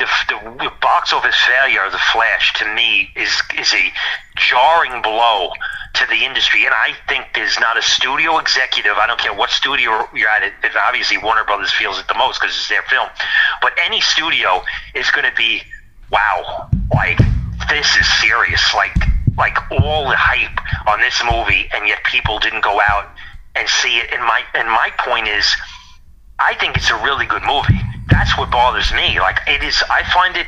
[0.00, 3.92] the, the, box office failure of the Flash to me is is a
[4.36, 5.50] jarring blow
[5.94, 8.92] to the industry, and I think there's not a studio executive.
[8.96, 10.42] I don't care what studio you're at.
[10.42, 13.08] It, it obviously Warner Brothers feels it the most because it's their film,
[13.60, 14.62] but any studio
[14.94, 15.62] is going to be,
[16.10, 17.18] wow, like
[17.68, 18.62] this is serious.
[18.74, 18.96] Like
[19.36, 20.58] like all the hype
[20.88, 23.10] on this movie, and yet people didn't go out
[23.54, 24.10] and see it.
[24.12, 25.46] And my and my point is,
[26.40, 27.80] I think it's a really good movie.
[28.08, 29.20] That's what bothers me.
[29.20, 29.82] Like it is.
[29.88, 30.46] I find it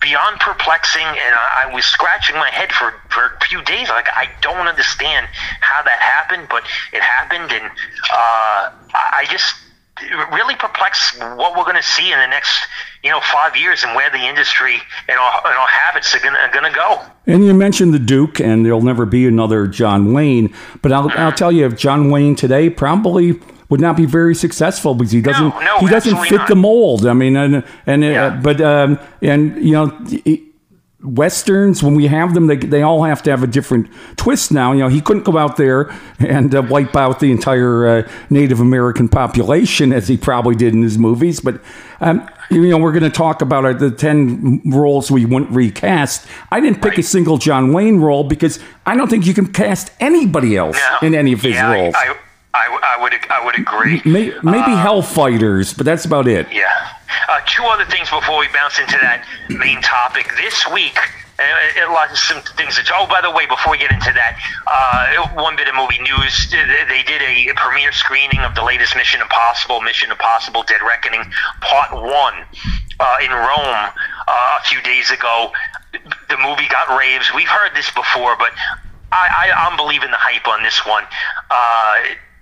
[0.00, 3.88] beyond perplexing, and I, I was scratching my head for for a few days.
[3.88, 5.28] Like I don't understand
[5.60, 7.70] how that happened, but it happened, and
[8.12, 9.54] uh, I just
[10.32, 12.66] really perplexed what we're going to see in the next
[13.04, 16.64] you know five years and where the industry and our, and our habits are going
[16.64, 17.02] to go.
[17.26, 20.52] And you mentioned the Duke, and there'll never be another John Wayne.
[20.80, 23.34] But I'll, I'll tell you, if John Wayne today probably
[23.72, 26.56] would not be very successful because he doesn't No, no, he doesn't fit absolutely the
[26.56, 27.06] mold.
[27.06, 28.26] I mean, and and Yeah.
[28.26, 29.86] uh, but um, and you know.
[31.04, 34.70] Westerns, when we have them, they, they all have to have a different twist now.
[34.70, 38.60] You know, he couldn't go out there and uh, wipe out the entire uh, Native
[38.60, 41.40] American population as he probably did in his movies.
[41.40, 41.60] But,
[42.00, 46.24] um, you know, we're going to talk about uh, the 10 roles we wouldn't recast.
[46.52, 49.90] I didn't pick a single John Wayne role because I don't think you can cast
[49.98, 51.96] anybody else in any of his yeah, roles.
[51.96, 52.14] I,
[52.54, 54.02] I, I would I would agree.
[54.04, 56.46] Maybe, maybe Hellfighters, but that's about it.
[56.52, 56.68] Yeah.
[57.28, 60.28] Uh, two other things before we bounce into that main topic.
[60.36, 60.98] This week,
[61.38, 62.90] uh, a lot of some things that.
[62.92, 64.36] Oh, by the way, before we get into that,
[64.68, 66.50] uh, one bit of movie news.
[66.50, 71.24] They did a premiere screening of the latest Mission Impossible, Mission Impossible: Dead Reckoning,
[71.62, 72.44] Part One,
[73.00, 73.80] uh, in Rome
[74.28, 75.52] uh, a few days ago.
[76.28, 77.32] The movie got raves.
[77.34, 78.52] We've heard this before, but
[79.12, 81.04] I, I, I'm believing the hype on this one.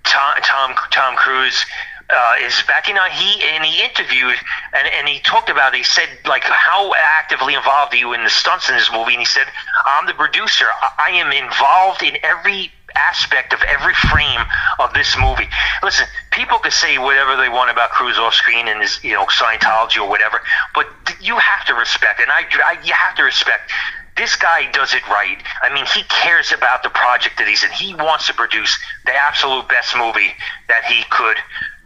[0.05, 1.65] Uh, Tom Tom Tom Cruise
[2.11, 2.89] uh, is back.
[2.89, 4.37] You know, he and he interviewed
[4.73, 5.75] and, and he talked about.
[5.75, 9.13] He said like, how actively involved are you in the stunts in this movie?
[9.13, 9.47] And he said,
[9.87, 10.67] I'm the producer.
[10.83, 14.41] I, I am involved in every aspect of every frame
[14.79, 15.49] of this movie.
[15.83, 19.27] Listen, people can say whatever they want about Cruise off screen and his, you know,
[19.27, 20.41] Scientology or whatever,
[20.75, 20.87] but
[21.21, 23.71] you have to respect, and I, I you have to respect
[24.17, 25.39] this guy does it right.
[25.63, 27.71] I mean, he cares about the project that he's in.
[27.71, 30.33] He wants to produce the absolute best movie
[30.69, 31.37] that he could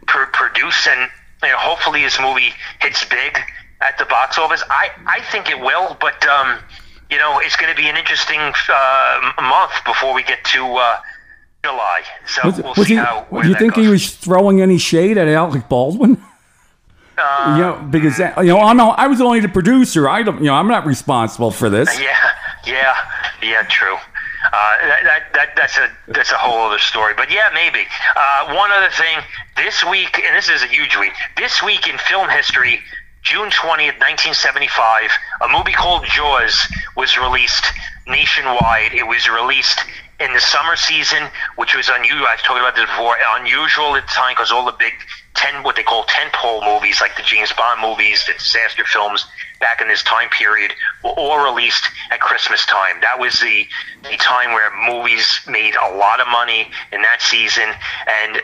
[0.07, 1.09] pr- produce, and
[1.43, 3.37] you know, hopefully his movie hits big
[3.81, 4.63] at the box office.
[4.69, 6.59] I, I think it will, but um,
[7.09, 10.97] you know, it's going to be an interesting uh, month before we get to uh,
[11.63, 12.01] July.
[12.27, 13.25] So Was, we'll was see he, how.
[13.31, 13.85] Do you think goes.
[13.85, 16.21] he was throwing any shade at Alec Baldwin?
[17.17, 20.09] Uh, you know, because that, you know, I'm not, I was only the producer.
[20.09, 21.89] I don't, you know, I'm not responsible for this.
[21.99, 22.17] Yeah,
[22.65, 22.95] yeah,
[23.43, 23.63] yeah.
[23.69, 23.95] True.
[23.95, 27.13] Uh, that, that, that that's a that's a whole other story.
[27.15, 27.85] But yeah, maybe.
[28.15, 29.19] Uh, one other thing.
[29.55, 31.13] This week, and this is a huge week.
[31.37, 32.81] This week in film history,
[33.23, 35.09] June twentieth, nineteen seventy-five,
[35.41, 37.65] a movie called Jaws was released
[38.07, 38.93] nationwide.
[38.93, 39.79] It was released
[40.19, 41.23] in the summer season,
[41.55, 42.25] which was unusual.
[42.29, 43.15] I've talked about this before.
[43.39, 44.93] Unusual at the time because all the big
[45.35, 49.25] ten, what they call tentpole movies, like the James Bond movies, the disaster films,
[49.59, 50.71] back in this time period,
[51.03, 52.99] were all released at Christmas time.
[53.01, 53.67] That was the
[54.03, 57.69] the time where movies made a lot of money in that season,
[58.07, 58.41] and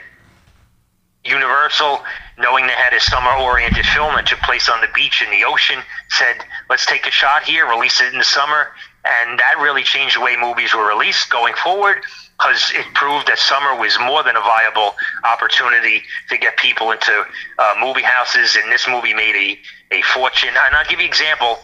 [1.23, 2.03] Universal,
[2.39, 5.77] knowing they had a summer-oriented film that took place on the beach in the ocean,
[6.09, 8.73] said, "Let's take a shot here, release it in the summer,"
[9.05, 12.03] and that really changed the way movies were released going forward
[12.41, 17.25] because it proved that summer was more than a viable opportunity to get people into
[17.59, 20.49] uh, movie houses, and this movie made a, a fortune.
[20.49, 21.59] And I'll give you an example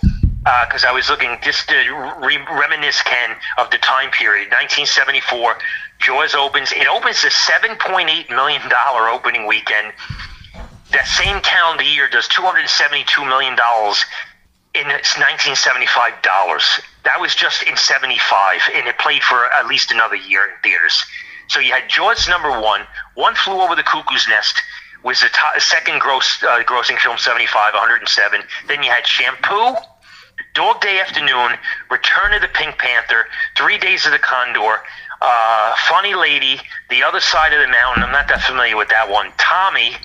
[0.70, 1.76] because I was looking just to
[2.22, 4.54] re- reminisce, Ken, of the time period.
[4.54, 5.58] 1974,
[6.00, 6.72] Jaws opens.
[6.72, 9.94] It opens the 7.8 million dollar opening weekend.
[10.92, 14.06] That same calendar year does 272 million dollars
[14.76, 16.80] in its 1975 dollars.
[17.08, 21.02] That was just in 75, and it played for at least another year in theaters.
[21.48, 22.82] So you had Jaws number one,
[23.15, 24.58] One Flew Over the Cuckoo's Nest
[25.04, 28.41] was the top, second gross uh, grossing film, 75, 107.
[28.67, 29.78] Then you had Shampoo,
[30.54, 31.54] Dog Day Afternoon,
[31.89, 34.82] Return of the Pink Panther, Three Days of the Condor,
[35.22, 38.04] uh, Funny Lady, The Other Side of the Mountain.
[38.04, 39.32] I'm not that familiar with that one.
[39.38, 39.96] Tommy,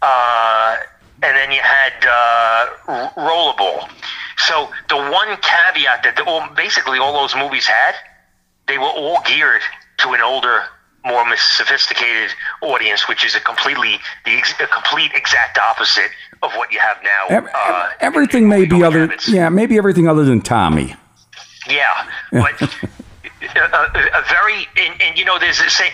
[0.00, 0.78] uh,
[1.22, 3.90] and then you had uh, Rollerball.
[4.38, 7.94] So the one caveat that the, all, basically all those movies had,
[8.66, 9.62] they were all geared
[9.98, 10.64] to an older,
[11.04, 12.30] more sophisticated
[12.62, 16.10] audience, which is a completely the ex- a complete exact opposite
[16.42, 17.36] of what you have now.
[17.36, 19.28] Ev- uh, everything may be other, habits.
[19.28, 20.94] yeah, maybe everything other than Tommy.
[21.68, 25.90] Yeah, but a, a, a very and, and you know there's a say,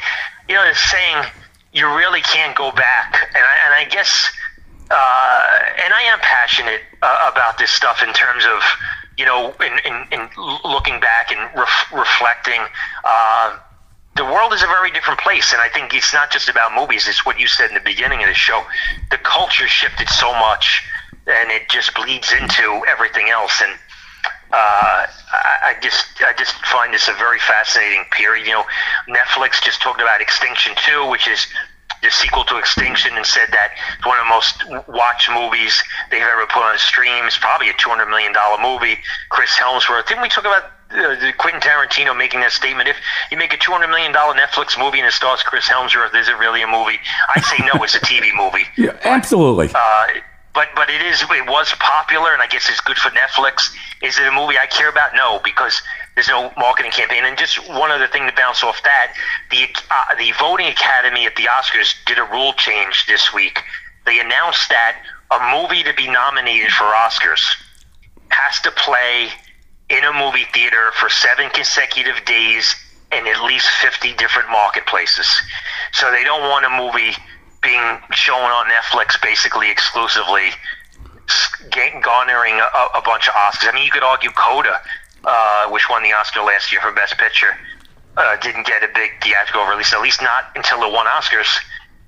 [0.48, 1.24] you know, there's saying
[1.72, 4.30] you really can't go back, and I, and I guess
[4.90, 8.62] uh, and I am passionate uh, about this stuff in terms of
[9.20, 10.30] you know, in, in, in
[10.64, 12.60] looking back and ref- reflecting.
[13.04, 13.58] Uh,
[14.16, 17.06] the world is a very different place, and I think it's not just about movies.
[17.06, 18.64] It's what you said in the beginning of the show.
[19.10, 20.82] The culture shifted so much,
[21.26, 23.60] and it just bleeds into everything else.
[23.62, 23.72] And
[24.52, 28.46] uh, I, I just I just find this a very fascinating period.
[28.46, 28.64] You know,
[29.06, 31.46] Netflix just talked about Extraction Two, which is
[32.02, 36.22] the sequel to Extraction, and said that it's one of the most watched movies they've
[36.22, 37.24] ever put on stream.
[37.26, 38.98] It's probably a two hundred million dollar movie.
[39.28, 40.06] Chris Hemsworth.
[40.06, 42.88] Didn't we talk about uh, Quentin Tarantino making that statement?
[42.88, 42.96] If
[43.30, 46.28] you make a two hundred million dollar Netflix movie and it stars Chris Hemsworth, is
[46.28, 46.98] it really a movie?
[47.34, 47.82] I say no.
[47.82, 48.64] it's a TV movie.
[48.76, 49.68] Yeah, absolutely.
[49.74, 50.06] Uh,
[50.54, 53.70] but but it is it was popular, and I guess it's good for Netflix.
[54.02, 55.14] Is it a movie I care about?
[55.14, 55.80] No, because
[56.14, 57.24] there's no marketing campaign.
[57.24, 59.14] And just one other thing to bounce off that,
[59.50, 63.60] the uh, the voting academy at the Oscars did a rule change this week.
[64.06, 64.96] They announced that
[65.30, 67.44] a movie to be nominated for Oscars
[68.30, 69.28] has to play
[69.88, 72.74] in a movie theater for seven consecutive days
[73.12, 75.28] in at least 50 different marketplaces.
[75.92, 77.16] So they don't want a movie
[77.62, 80.50] being shown on Netflix basically exclusively,
[82.02, 83.68] garnering a, a bunch of Oscars.
[83.68, 84.80] I mean, you could argue Coda,
[85.24, 87.56] uh, which won the Oscar last year for Best Picture,
[88.16, 91.58] uh, didn't get a big theatrical release, at least not until it won Oscars.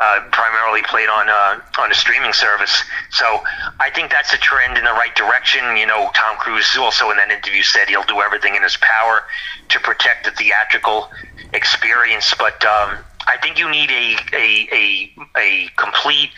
[0.00, 3.44] Uh, primarily played on uh, on a streaming service, so
[3.78, 5.76] I think that's a trend in the right direction.
[5.76, 9.22] You know, Tom Cruise also in that interview said he'll do everything in his power
[9.68, 11.08] to protect the theatrical
[11.52, 16.30] experience, but um, I think you need a a a, a complete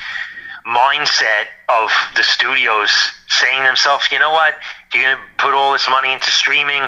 [0.66, 2.90] mindset of the studios
[3.28, 4.54] saying to themselves, you know what,
[4.92, 6.82] you're going to put all this money into streaming.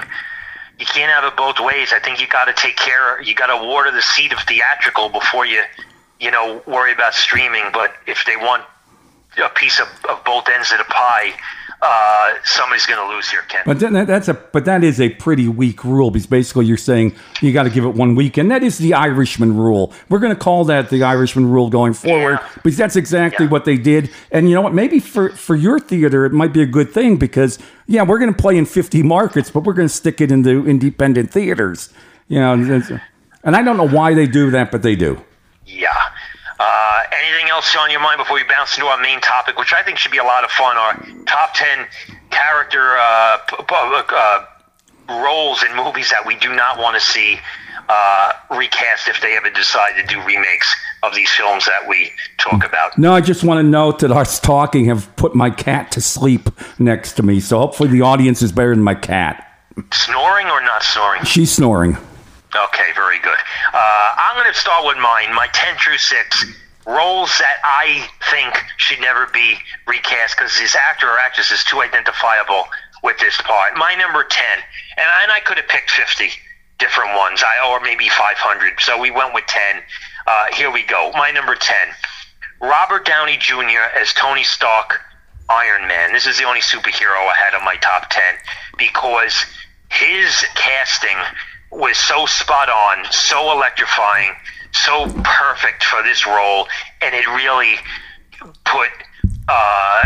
[0.78, 1.92] You can't have it both ways.
[1.92, 3.20] I think you got to take care.
[3.22, 5.62] You got to water the seed of theatrical before you,
[6.20, 7.64] you know, worry about streaming.
[7.72, 8.64] But if they want
[9.42, 11.32] a piece of, of both ends of the pie,
[11.82, 13.60] uh, somebody's going to lose here, Ken.
[13.66, 17.14] But that, that's a but that is a pretty weak rule because basically you're saying
[17.42, 19.92] you got to give it one week, and that is the Irishman rule.
[20.08, 22.48] We're going to call that the Irishman rule going forward Yeah.
[22.62, 23.50] because that's exactly Yeah.
[23.52, 24.10] what they did.
[24.32, 24.74] And you know what?
[24.74, 28.32] Maybe for for your theater it might be a good thing because yeah, we're going
[28.34, 31.90] to play in 50 markets, but we're going to stick it into independent theaters.
[32.28, 33.00] You know, and,
[33.44, 35.22] and I don't know why they do that, but they do.
[35.66, 35.94] Yeah.
[36.58, 39.82] Uh, anything else on your mind before we bounce into our main topic, which I
[39.82, 40.76] think should be a lot of fun?
[40.76, 40.94] Our
[41.26, 41.86] top ten
[42.30, 44.44] character uh, p- p- uh,
[45.22, 47.38] roles in movies that we do not want to see
[47.88, 52.64] uh, recast if they ever decide to do remakes of these films that we talk
[52.66, 52.96] about.
[52.98, 56.48] No, I just want to note that us talking have put my cat to sleep
[56.78, 59.42] next to me, so hopefully the audience is better than my cat.
[59.92, 61.22] Snoring or not snoring?
[61.24, 61.98] She's snoring.
[62.56, 63.38] Okay, very good.
[63.72, 65.34] Uh, I'm going to start with mine.
[65.34, 66.44] My 10 through 6
[66.86, 71.82] roles that I think should never be recast because this actor or actress is too
[71.82, 72.64] identifiable
[73.02, 73.76] with this part.
[73.76, 74.44] My number 10,
[74.96, 76.30] and I, and I could have picked 50
[76.78, 78.80] different ones, I, or maybe 500.
[78.80, 79.82] So we went with 10.
[80.26, 81.12] Uh, here we go.
[81.14, 81.76] My number 10,
[82.60, 83.92] Robert Downey Jr.
[84.00, 85.00] as Tony Stark,
[85.50, 86.12] Iron Man.
[86.12, 88.22] This is the only superhero I had on my top 10
[88.78, 89.44] because
[89.90, 91.16] his casting
[91.76, 94.32] was so spot on, so electrifying,
[94.72, 96.66] so perfect for this role,
[97.02, 97.76] and it really
[98.64, 98.90] put
[99.48, 100.02] uh,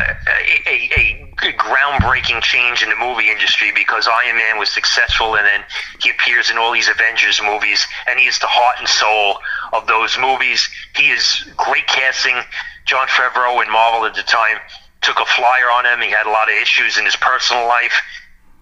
[0.66, 5.46] a, a, a groundbreaking change in the movie industry because Iron Man was successful, and
[5.46, 5.64] then
[6.02, 9.38] he appears in all these Avengers movies, and he is the heart and soul
[9.72, 10.68] of those movies.
[10.96, 12.37] He is great casting.
[12.85, 14.59] Jon Favreau in Marvel at the time
[15.00, 16.00] took a flyer on him.
[16.00, 17.94] He had a lot of issues in his personal life.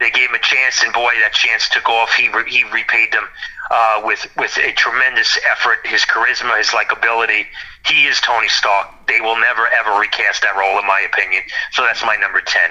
[0.01, 2.13] They gave him a chance, and boy, that chance took off.
[2.13, 3.27] He re- he repaid them
[3.71, 5.85] uh, with with a tremendous effort.
[5.85, 7.47] His charisma, his likability.
[7.85, 8.89] He is Tony Stark.
[9.09, 11.43] They will never ever recast that role, in my opinion.
[11.73, 12.71] So that's my number ten.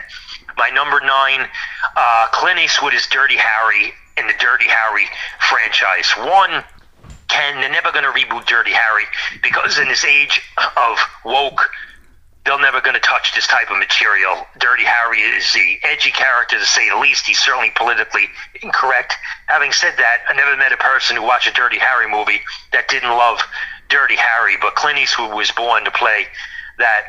[0.58, 1.48] My number nine,
[1.96, 5.06] uh, Clint Eastwood is Dirty Harry in the Dirty Harry
[5.40, 6.10] franchise.
[6.18, 6.64] One,
[7.28, 9.04] Ken, they're never going to reboot Dirty Harry
[9.44, 10.42] because in this age
[10.78, 11.70] of woke
[12.48, 14.48] they're never going to touch this type of material.
[14.58, 17.28] Dirty Harry is the edgy character to say the least.
[17.28, 18.24] He's certainly politically
[18.64, 19.16] incorrect.
[19.48, 22.40] Having said that, I never met a person who watched a Dirty Harry movie
[22.72, 23.42] that didn't love
[23.90, 24.56] Dirty Harry.
[24.62, 26.24] But Clint Eastwood was born to play
[26.80, 27.04] that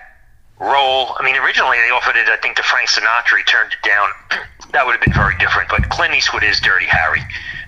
[0.59, 1.14] role.
[1.20, 3.38] I mean, originally they offered it, I think, to Frank Sinatra.
[3.38, 4.09] He turned it down.
[4.72, 5.68] that would have been very different.
[5.68, 7.22] But Clint Eastwood is Dirty Harry.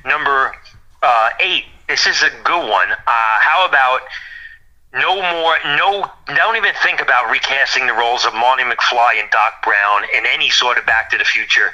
[0.05, 0.57] Number
[1.05, 1.67] uh, eight.
[1.87, 2.91] This is a good one.
[2.91, 4.01] Uh, how about
[4.93, 9.63] no more, no, don't even think about recasting the roles of Marty McFly and Doc
[9.63, 11.73] Brown in any sort of Back to the Future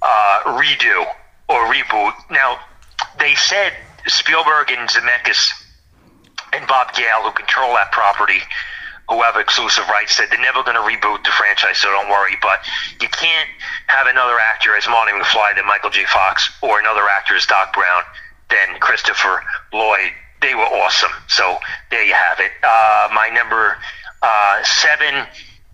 [0.00, 1.06] uh, redo
[1.48, 2.12] or reboot.
[2.30, 2.60] Now,
[3.18, 3.72] they said
[4.06, 5.50] Spielberg and Zemeckis
[6.52, 8.38] and Bob Gale, who control that property,
[9.08, 12.36] who have exclusive rights said they're never going to reboot the franchise, so don't worry.
[12.40, 12.60] But
[13.00, 13.48] you can't
[13.88, 16.04] have another actor as Marty McFly than Michael J.
[16.06, 18.02] Fox, or another actor as Doc Brown
[18.50, 19.42] than Christopher
[19.72, 20.12] Lloyd.
[20.42, 21.12] They were awesome.
[21.28, 21.58] So
[21.90, 22.50] there you have it.
[22.62, 23.76] Uh, my number
[24.22, 25.26] uh, seven.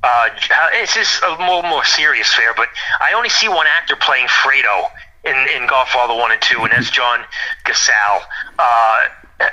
[0.02, 0.28] Uh,
[0.70, 2.68] this is a more more serious fare, but
[3.00, 4.86] I only see one actor playing Fredo
[5.24, 7.24] in, in Godfather One and Two, and that's John
[7.64, 8.20] Cazale.
[8.58, 9.08] Uh,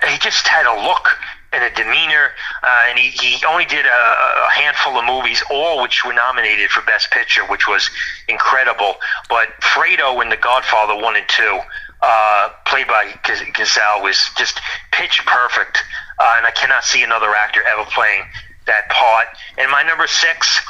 [0.10, 1.18] he just had a look
[1.56, 2.32] and a demeanor,
[2.64, 6.70] uh, and he, he only did a, a, handful of movies, all which were nominated
[6.70, 7.90] for Best Picture, which was
[8.28, 8.96] incredible.
[9.30, 11.60] But Fredo in The Godfather 1 and 2,
[12.06, 14.60] uh, played by Cazale, was just
[14.92, 15.84] pitch perfect,
[16.20, 18.24] uh, and I cannot see another actor ever playing
[18.68, 19.28] that part.
[19.58, 20.62] And my number six,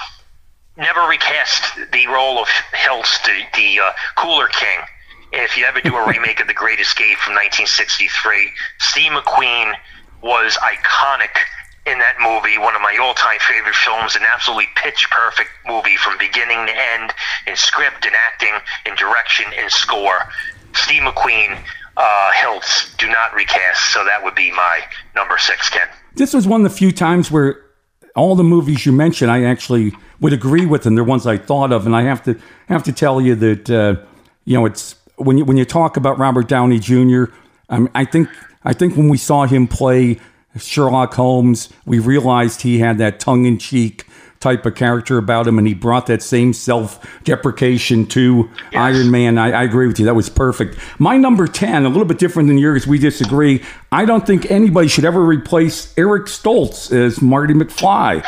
[0.77, 4.79] never recast the role of Hilts, the, the uh, Cooler King.
[5.33, 9.73] If you ever do a remake of The Great Escape from 1963, Steve McQueen
[10.21, 11.35] was iconic
[11.85, 16.65] in that movie, one of my all-time favorite films, an absolutely pitch-perfect movie from beginning
[16.65, 17.13] to end,
[17.45, 18.53] in script, and acting,
[18.87, 20.27] in direction, and score.
[20.75, 21.57] Steve McQueen,
[21.97, 24.81] uh, Hilts, do not recast, so that would be my
[25.15, 25.87] number six, Ken.
[26.15, 27.61] This was one of the few times where
[28.15, 31.71] all the movies you mentioned, I actually would agree with, and they're ones I thought
[31.71, 33.95] of, and I have to have to tell you that uh,
[34.45, 37.25] you know it's when you when you talk about Robert Downey Jr.
[37.69, 38.29] Um, I think
[38.63, 40.19] I think when we saw him play
[40.57, 44.05] Sherlock Holmes, we realized he had that tongue in cheek
[44.45, 48.79] type of character about him, and he brought that same self deprecation to yes.
[48.79, 49.39] Iron Man.
[49.39, 50.05] I, I, agree with you.
[50.05, 50.77] That was perfect.
[50.99, 53.63] My number 10, a little bit different than yours, we disagree.
[53.91, 58.23] I don't think anybody should ever replace Eric Stoltz as Marty McFly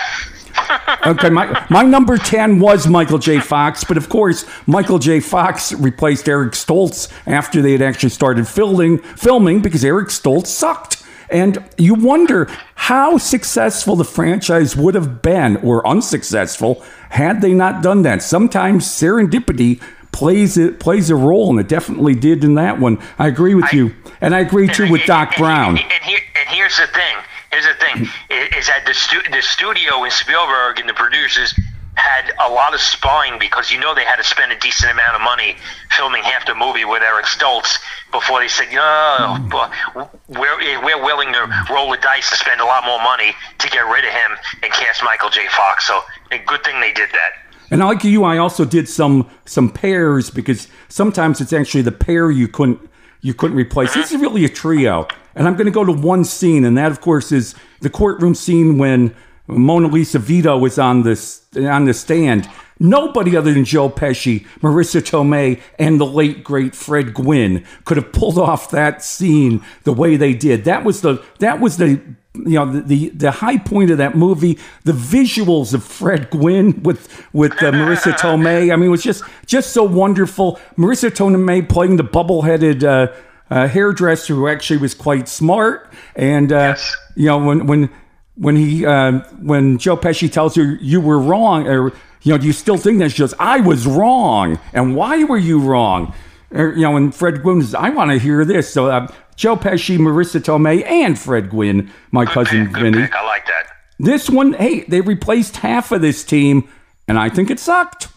[1.06, 3.40] okay, my, my number 10 was Michael J.
[3.40, 5.20] Fox, but of course, Michael J.
[5.20, 10.97] Fox replaced Eric Stoltz after they had actually started filming, filming because Eric Stoltz sucked.
[11.30, 17.84] And you wonder how successful the franchise would have been or unsuccessful had they not
[17.84, 18.24] done that.
[18.24, 23.00] Sometimes serendipity plays it plays a role, and it definitely did in that one.
[23.20, 25.78] I agree with I, you, and I agree too with Doc and, Brown.
[25.78, 27.18] And, here, and here's the thing:
[27.52, 28.08] Here's the thing:
[28.58, 31.54] is that the stu- the studio and Spielberg and the producers
[31.98, 35.16] had a lot of spine because you know they had to spend a decent amount
[35.16, 35.56] of money
[35.90, 37.80] filming half the movie with Eric Stoltz
[38.12, 42.66] before they said, oh, "No, we're we're willing to roll the dice to spend a
[42.66, 45.48] lot more money to get rid of him and cast Michael J.
[45.50, 47.32] Fox." So, a good thing they did that.
[47.72, 52.30] And like you, I also did some some pairs because sometimes it's actually the pair
[52.30, 52.80] you couldn't
[53.22, 53.96] you couldn't replace.
[53.96, 55.08] This is really a trio.
[55.36, 58.34] And I'm going to go to one scene, and that, of course, is the courtroom
[58.34, 59.16] scene when
[59.48, 62.50] Mona Lisa Vito was on the, on the stand.
[62.80, 68.12] Nobody other than Joe Pesci, Marisa Tomei, and the late great Fred Gwynne could have
[68.12, 70.64] pulled off that scene the way they did.
[70.66, 72.00] That was the that was the
[72.36, 74.60] you know the, the, the high point of that movie.
[74.84, 78.72] The visuals of Fred Gwynne with with uh, Marisa Tomei.
[78.72, 80.60] I mean, it was just just so wonderful.
[80.78, 82.84] Marisa Tomei playing the bubble headed.
[82.84, 83.12] Uh,
[83.50, 85.90] uh, hairdresser who actually was quite smart.
[86.18, 86.98] And uh, yes.
[87.16, 87.90] you know when when
[88.38, 92.48] when he uh, when Joe Pesci tells her you were wrong, or you know, do
[92.48, 93.12] you still think that?
[93.12, 96.14] She goes, "I was wrong." And why were you wrong?
[96.52, 99.56] Or, you know, and Fred Gwynne says, "I want to hear this." So uh, Joe
[99.56, 103.02] Pesci, Marisa Tomei, and Fred Gwynne, my good cousin pick, Vinny.
[103.02, 103.16] Pick.
[103.16, 103.68] I like that.
[104.00, 106.70] This one, hey, they replaced half of this team,
[107.08, 108.10] and I think it sucked.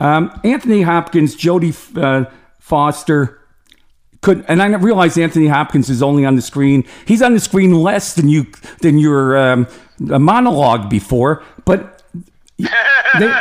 [0.00, 3.39] Um, Anthony Hopkins, Jodie uh, Foster,
[4.20, 6.84] could and I realize Anthony Hopkins is only on the screen.
[7.06, 8.46] He's on the screen less than you
[8.80, 9.66] than your um,
[9.98, 12.02] monologue before, but
[12.58, 13.32] they,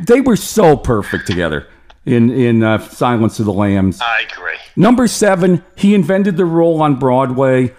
[0.00, 1.66] they were so perfect together
[2.06, 4.00] in in uh, Silence of the Lambs.
[4.00, 4.56] I agree.
[4.76, 7.74] Number seven, he invented the role on Broadway.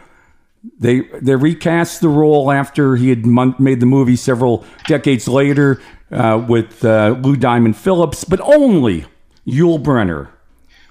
[0.79, 5.81] They they recast the role after he had made the movie several decades later
[6.11, 9.05] uh, with uh, Lou Diamond Phillips, but only
[9.47, 10.29] Yul Brynner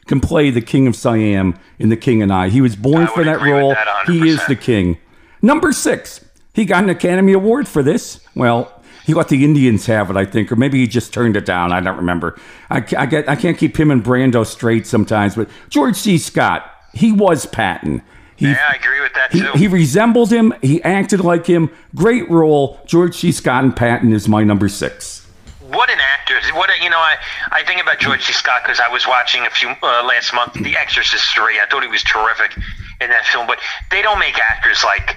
[0.06, 2.48] can play the King of Siam in The King and I.
[2.48, 3.70] He was born for that role.
[3.70, 4.98] That he is the king.
[5.42, 8.20] Number six, he got an Academy Award for this.
[8.34, 8.72] Well,
[9.04, 11.72] he let the Indians have it, I think, or maybe he just turned it down.
[11.72, 12.38] I don't remember.
[12.70, 16.18] I, I, get, I can't keep him and Brando straight sometimes, but George C.
[16.18, 18.02] Scott, he was Patton.
[18.36, 19.52] He, yeah, I agree with that he, too.
[19.52, 20.52] He resembled him.
[20.60, 21.70] He acted like him.
[21.94, 22.80] Great role.
[22.84, 23.32] George C.
[23.32, 25.25] Scott and Patton is my number six
[25.68, 26.38] what an actor!
[26.54, 27.16] What a, you know, I
[27.52, 28.32] I think about George C.
[28.32, 31.60] Scott because I was watching a few uh, last month, The Exorcist three.
[31.60, 32.56] I thought he was terrific
[33.00, 33.58] in that film, but
[33.90, 35.16] they don't make actors like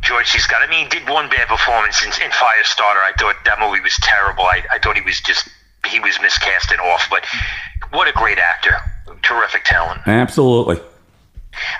[0.00, 0.38] George C.
[0.38, 0.60] Scott.
[0.62, 3.02] I mean, he did one bad performance in, in Firestarter.
[3.04, 4.44] I thought that movie was terrible.
[4.44, 5.48] I, I thought he was just
[5.86, 7.08] he was miscast and off.
[7.10, 7.24] But
[7.92, 8.76] what a great actor!
[9.22, 10.00] Terrific talent.
[10.06, 10.80] Absolutely.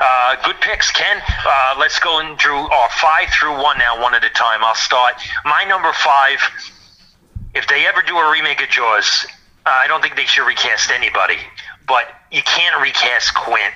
[0.01, 1.23] Uh, good picks, Ken.
[1.47, 4.63] Uh, let's go in through our five through one now, one at a time.
[4.63, 5.15] I'll start.
[5.45, 6.39] My number five.
[7.55, 9.27] If they ever do a remake of Jaws,
[9.67, 11.37] uh, I don't think they should recast anybody.
[11.87, 13.75] But you can't recast Quint,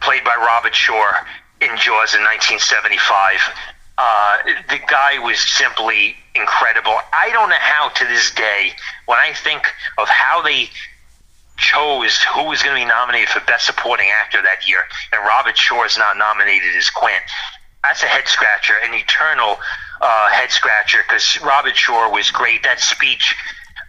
[0.00, 1.12] played by Robert Shaw
[1.60, 3.40] in Jaws in 1975.
[3.98, 4.38] Uh,
[4.68, 6.98] the guy was simply incredible.
[7.12, 8.72] I don't know how to this day,
[9.06, 9.62] when I think
[9.96, 10.68] of how they
[11.56, 14.80] chose who was going to be nominated for Best Supporting Actor that year,
[15.12, 17.22] and Robert Shaw is not nominated as Quint.
[17.82, 19.56] That's a head scratcher, an eternal
[20.00, 22.62] uh, head scratcher, because Robert Shaw was great.
[22.64, 23.34] That speech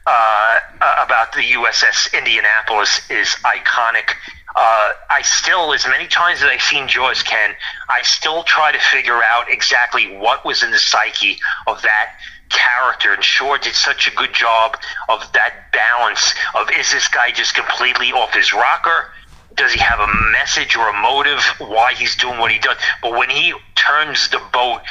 [0.06, 0.60] uh,
[1.04, 4.12] about the USS Indianapolis is iconic.
[4.56, 7.52] Uh, I still, as many times as I've seen Jaws, Ken,
[7.90, 12.16] I still try to figure out exactly what was in the psyche of that
[12.50, 13.14] character.
[13.14, 14.78] And Shaw did such a good job
[15.10, 19.12] of that balance of is this guy just completely off his rocker?
[19.58, 22.78] Does he have a message or a motive why he's doing what he does?
[23.02, 24.82] But when he turns the boat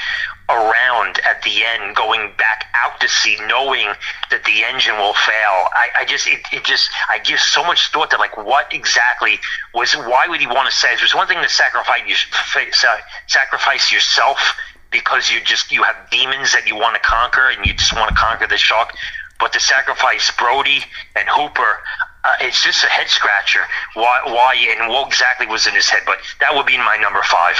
[0.49, 3.89] around at the end, going back out to sea, knowing
[4.31, 5.55] that the engine will fail.
[5.75, 9.41] I, I just, it, it, just, I give so much thought to like what exactly
[9.75, 10.95] was, why would he want to say?
[10.97, 12.15] There's one thing to sacrifice, you,
[13.27, 14.57] sacrifice yourself
[14.91, 18.09] because you just, you have demons that you want to conquer and you just want
[18.09, 18.95] to conquer the shark.
[19.41, 20.81] But to sacrifice Brody
[21.17, 21.81] and Hooper,
[22.27, 23.61] uh, it's just a head scratcher.
[23.95, 26.03] Why, why, and what exactly was in his head?
[26.07, 27.57] But that would be my number five.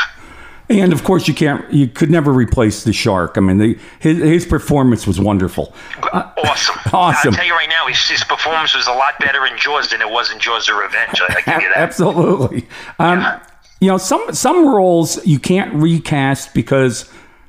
[0.69, 3.39] And of course, you can't, you could never replace the shark.
[3.39, 5.73] I mean, the, his, his performance was wonderful.
[6.03, 6.77] Uh, awesome.
[6.93, 7.31] awesome.
[7.31, 10.01] I'll tell you right now, his, his, performance was a lot better in Jaws than
[10.01, 11.21] it was in Jaws: The Revenge.
[11.21, 11.77] I, I give you that.
[11.77, 12.67] Absolutely.
[12.99, 13.43] Um, yeah.
[13.79, 17.09] You know, some some roles you can't recast because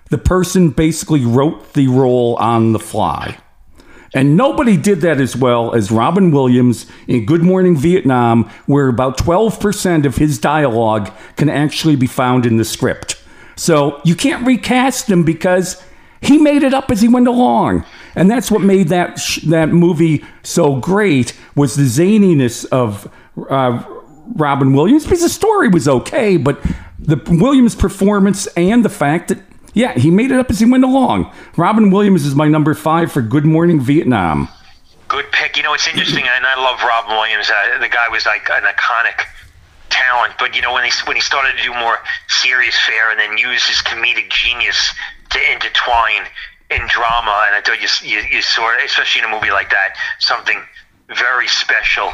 [0.09, 3.37] the person basically wrote the role on the fly.
[4.13, 9.17] And nobody did that as well as Robin Williams in Good Morning Vietnam, where about
[9.17, 13.21] 12% of his dialogue can actually be found in the script.
[13.55, 15.83] So you can't recast him because
[16.21, 17.85] he made it up as he went along.
[18.15, 23.11] And that's what made that sh- that movie so great was the zaniness of
[23.49, 23.83] uh,
[24.35, 26.61] Robin Williams because the story was okay, but
[26.99, 29.39] the Williams performance and the fact that
[29.77, 31.31] yeah, he made it up as he went along.
[31.55, 34.49] Robin Williams is my number five for Good Morning Vietnam.
[35.07, 35.55] Good pick.
[35.55, 37.49] You know, it's interesting, and I love Robin Williams.
[37.49, 39.21] Uh, the guy was like an iconic
[39.89, 43.19] talent, but you know, when he when he started to do more serious fare and
[43.19, 44.93] then use his comedic genius
[45.29, 46.25] to intertwine
[46.71, 49.93] in drama, and I thought you you, you saw, especially in a movie like that,
[50.19, 50.59] something
[51.07, 52.11] very special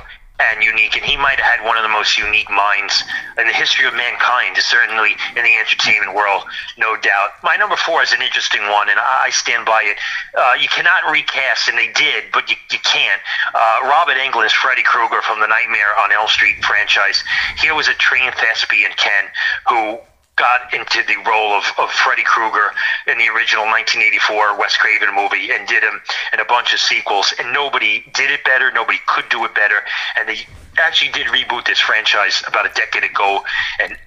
[0.52, 0.96] and unique.
[0.96, 3.04] And he might have had one of the most unique minds
[3.38, 6.44] in the history of mankind, certainly in the entertainment world,
[6.78, 7.32] no doubt.
[7.44, 9.98] My number four is an interesting one, and I stand by it.
[10.38, 13.22] Uh, you cannot recast, and they did, but you, you can't.
[13.54, 17.24] Uh, Robert Englund's Freddy Krueger from the Nightmare on Elm Street franchise.
[17.62, 19.26] Here was a trained thespian, Ken,
[19.68, 20.00] who
[20.36, 22.72] got into the role of, of Freddy Krueger
[23.08, 26.02] in the original 1984 Wes Craven movie and did him
[26.34, 27.34] in a bunch of sequels.
[27.38, 28.72] And nobody did it better.
[28.72, 29.82] Nobody could do it better.
[30.18, 33.44] And they actually did reboot this franchise about a decade ago.
[33.80, 33.98] And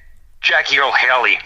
[0.40, 1.38] Jackie Earle Haley,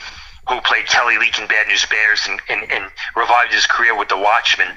[0.49, 4.09] who played Kelly Leak in Bad News Bears and, and, and revived his career with
[4.09, 4.68] The Watchmen,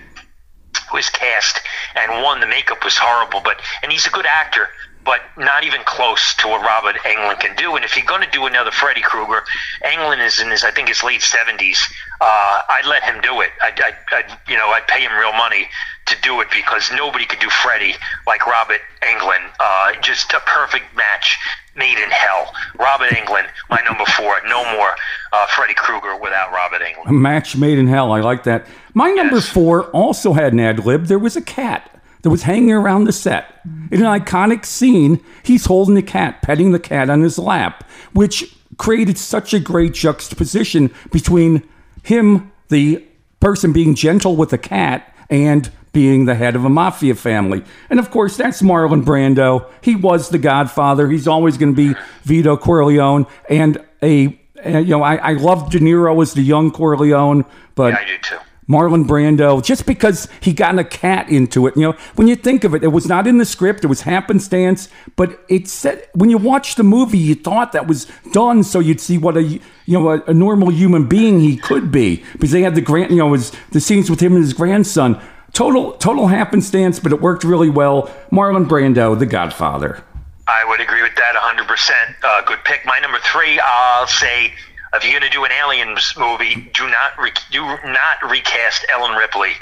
[0.92, 1.62] was cast
[1.96, 4.70] and one the makeup was horrible but and he's a good actor
[5.04, 7.76] but not even close to what Robert Englund can do.
[7.76, 9.44] And if you're going to do another Freddy Krueger,
[9.84, 11.80] Englund is in his, I think, his late 70s.
[12.22, 13.50] Uh, I'd let him do it.
[13.62, 15.68] I'd, I'd, I'd, you know, I'd pay him real money
[16.06, 17.96] to do it because nobody could do Freddy
[18.28, 19.50] like Robert Englund.
[19.60, 21.38] Uh, just a perfect match
[21.76, 22.54] made in hell.
[22.78, 24.36] Robert Englund, my number four.
[24.48, 24.96] No more
[25.32, 27.10] uh, Freddy Krueger without Robert Englund.
[27.10, 28.12] A match made in hell.
[28.12, 28.68] I like that.
[28.94, 29.48] My number yes.
[29.48, 31.08] four also had an ad lib.
[31.08, 31.90] There was a cat
[32.24, 33.62] that was hanging around the set.
[33.92, 38.56] In an iconic scene, he's holding the cat, petting the cat on his lap, which
[38.78, 41.64] created such a great juxtaposition between
[42.02, 43.06] him, the
[43.40, 47.64] person being gentle with the cat, and being the head of a mafia family.
[47.90, 49.70] And of course, that's Marlon Brando.
[49.82, 51.10] He was the godfather.
[51.10, 53.28] He's always going to be Vito Corleone.
[53.50, 57.46] And a, you know, I, I love De Niro as the young Corleone,
[57.76, 57.94] but.
[57.94, 58.38] Yeah, I do too
[58.74, 61.78] Marlon Brando, just because he got a cat into it.
[61.78, 64.02] You know, when you think of it, it was not in the script, it was
[64.02, 68.80] happenstance, but it said when you watch the movie, you thought that was done so
[68.80, 72.52] you'd see what a you know a, a normal human being he could be because
[72.52, 75.22] they had the grand you know his, the scenes with him and his grandson.
[75.54, 78.08] Total total happenstance, but it worked really well.
[78.32, 80.04] Marlon Brando, The Godfather.
[80.48, 82.16] I would agree with that 100%.
[82.22, 82.86] Uh, good pick.
[82.86, 84.54] My number three, I'll say
[84.94, 89.16] if you're going to do an aliens movie, do not re- do not recast Ellen
[89.16, 89.54] Ripley,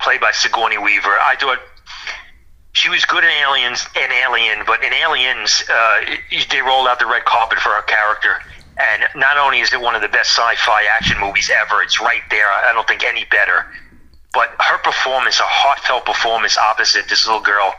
[0.00, 1.08] played by Sigourney Weaver.
[1.08, 1.60] I thought
[2.72, 6.16] she was good in Aliens and Alien, but in Aliens, uh,
[6.50, 8.36] they rolled out the red carpet for her character,
[8.76, 12.20] And not only is it one of the best sci-fi action movies ever, it's right
[12.28, 12.46] there.
[12.46, 13.64] I don't think any better.
[14.34, 17.74] But her performance, a heartfelt performance opposite this little girl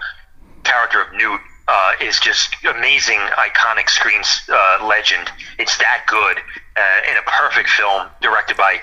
[0.63, 5.29] character of Newt, uh, is just amazing, iconic screen uh, legend.
[5.59, 6.39] It's that good
[6.77, 8.79] uh, in a perfect film directed by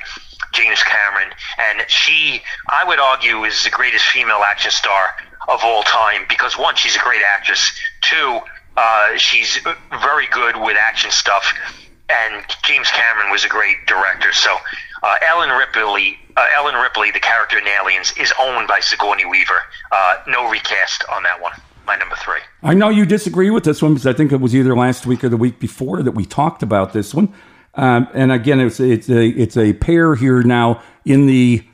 [0.53, 5.11] James Cameron, and she, I would argue, is the greatest female action star
[5.49, 7.73] of all time because one, she's a great actress.
[8.01, 8.41] Two,
[8.77, 9.59] uh, she's
[10.03, 11.53] very good with action stuff,
[12.09, 14.33] and James Cameron was a great director.
[14.33, 14.57] So
[15.03, 19.61] uh, Ellen Ripley, uh, Ellen Ripley, the character in Aliens, is owned by Sigourney Weaver.
[19.93, 21.53] Uh, no recast on that one.
[21.87, 22.41] My number three.
[22.63, 25.23] I know you disagree with this one because I think it was either last week
[25.23, 27.35] or the week before that we talked about this one.
[27.77, 31.65] Um, and again, it's it's a it's a pair here now in the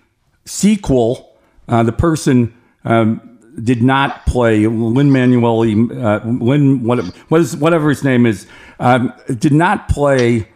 [0.45, 1.39] sequel.
[1.69, 7.89] Uh, the person um, did not play Lin Manuel uh, Lin what, what is whatever
[7.89, 8.47] his name is
[8.79, 10.49] um, did not play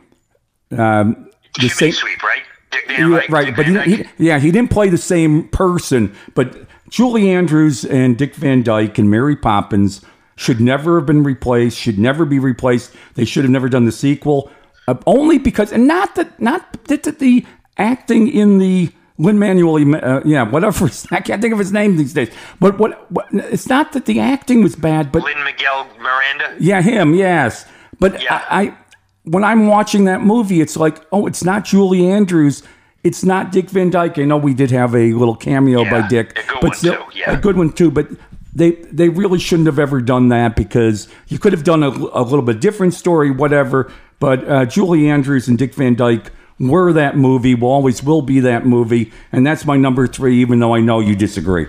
[0.71, 1.31] um,
[1.61, 2.43] the same sweep right.
[2.89, 6.15] Yeah, right, but he, he, yeah, he didn't play the same person.
[6.35, 10.01] But Julie Andrews and Dick Van Dyke and Mary Poppins
[10.37, 11.79] should never have been replaced.
[11.79, 12.93] Should never be replaced.
[13.15, 14.51] They should have never done the sequel.
[14.87, 17.45] Uh, only because, and not that, not that the
[17.79, 20.91] acting in the Lin Manuel, uh, yeah, whatever.
[21.11, 22.31] I can't think of his name these days.
[22.61, 23.29] But what, what?
[23.33, 26.57] It's not that the acting was bad, but Lin Miguel Miranda.
[26.59, 27.15] Yeah, him.
[27.15, 27.67] Yes,
[28.01, 28.45] but yeah.
[28.51, 28.77] I, I,
[29.25, 32.63] when I'm watching that movie, it's like, oh, it's not Julie Andrews.
[33.05, 34.19] It's not Dick Van Dyke.
[34.19, 37.33] I know we did have a little cameo yeah, by Dick, but still, yeah.
[37.33, 37.91] a good one too.
[37.91, 38.09] But
[38.55, 42.23] they they really shouldn't have ever done that because you could have done a, a
[42.23, 43.93] little bit different story, whatever.
[44.25, 48.41] But uh, Julie Andrews and Dick Van Dyke were that movie, will always will be
[48.41, 50.41] that movie, and that's my number three.
[50.41, 51.67] Even though I know you disagree.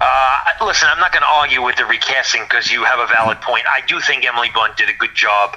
[0.00, 3.40] Uh, listen, I'm not going to argue with the recasting because you have a valid
[3.40, 3.64] point.
[3.68, 5.56] I do think Emily Blunt did a good job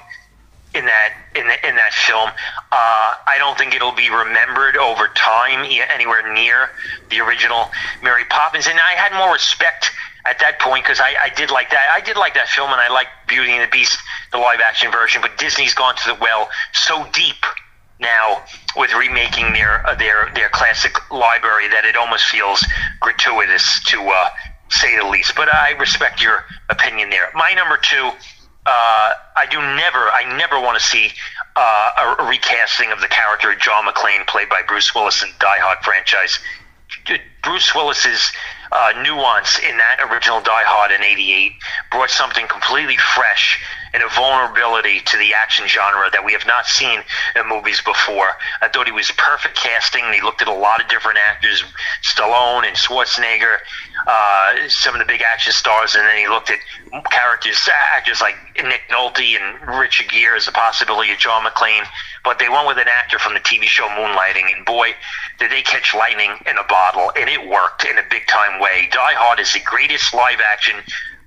[0.73, 2.31] in that in the, in that film.
[2.71, 6.71] Uh, I don't think it'll be remembered over time anywhere near
[7.11, 7.69] the original
[8.01, 9.91] Mary Poppins, and I had more respect
[10.25, 11.91] at that point because I, I did like that.
[11.93, 13.97] I did like that film, and I like Beauty and the Beast,
[14.31, 15.21] the live action version.
[15.21, 17.45] But Disney's gone to the well so deep
[17.99, 18.43] now
[18.75, 22.65] with remaking their uh, their their classic library that it almost feels
[22.99, 24.29] gratuitous to uh,
[24.69, 25.35] say the least.
[25.35, 27.29] But I respect your opinion there.
[27.35, 28.11] My number two.
[28.65, 31.09] Uh, I do never, I never want to see
[31.55, 35.79] uh, a, recasting of the character John McClane, played by Bruce Willis in Die Hard
[35.79, 36.37] franchise.
[37.41, 38.31] Bruce Willis's
[38.71, 41.53] uh, nuance in that original Die Hard in '88
[41.91, 43.59] brought something completely fresh
[43.93, 47.01] and a vulnerability to the action genre that we have not seen
[47.35, 48.29] in movies before.
[48.61, 50.03] I thought he was perfect casting.
[50.13, 51.63] He looked at a lot of different actors,
[52.03, 53.57] Stallone and Schwarzenegger,
[54.07, 56.59] uh, some of the big action stars, and then he looked at
[57.11, 61.85] characters, actors like Nick Nolte and Richard Gere as a possibility of John McClane.
[62.23, 64.93] But they went with an actor from the TV show Moonlighting, and boy,
[65.39, 68.89] did they catch lightning in a bottle, and it worked in a big time way.
[68.91, 70.75] Die Hard is the greatest live action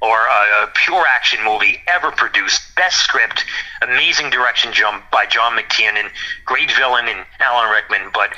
[0.03, 2.75] or a, a, pure action movie ever produced.
[2.75, 3.45] Best script,
[3.83, 6.11] amazing direction jump by John McTiernan,
[6.45, 8.35] great villain in Alan Rickman, but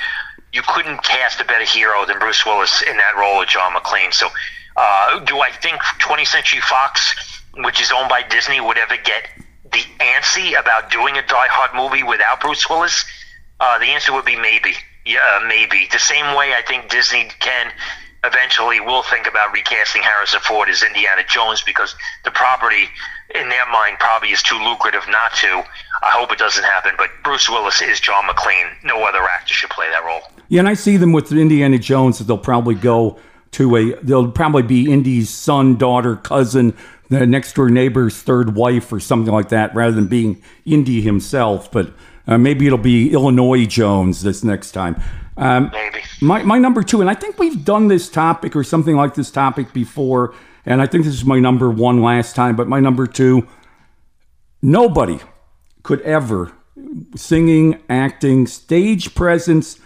[0.53, 4.13] you couldn't cast a better hero than Bruce Willis in that role of John McClane.
[4.13, 4.29] So,
[4.77, 9.27] uh, do I think 20th Century Fox, which is owned by Disney, would ever get
[9.63, 13.03] the antsy about doing a Die Hard movie without Bruce Willis?
[13.59, 14.75] Uh, the answer would be maybe.
[15.03, 15.87] Yeah, maybe.
[15.91, 17.71] The same way I think Disney can
[18.25, 22.89] eventually will think about recasting Harrison Ford as Indiana Jones because the property,
[23.33, 25.63] in their mind, probably is too lucrative not to.
[26.03, 28.69] I hope it doesn't happen, but Bruce Willis is John McClane.
[28.83, 30.21] No other actor should play that role.
[30.49, 33.17] Yeah, and I see them with Indiana Jones that they'll probably go
[33.51, 36.75] to a, they'll probably be Indy's son, daughter, cousin,
[37.09, 41.71] the next door neighbor's third wife or something like that rather than being Indy himself.
[41.71, 41.93] But
[42.27, 45.01] uh, maybe it'll be Illinois Jones this next time.
[45.37, 45.99] Um, Maybe.
[46.21, 49.31] My, my number two, and I think we've done this topic or something like this
[49.31, 50.33] topic before,
[50.65, 53.47] and I think this is my number one last time, but my number two,
[54.61, 55.19] nobody
[55.83, 56.53] could ever,
[57.15, 59.79] singing, acting, stage presence,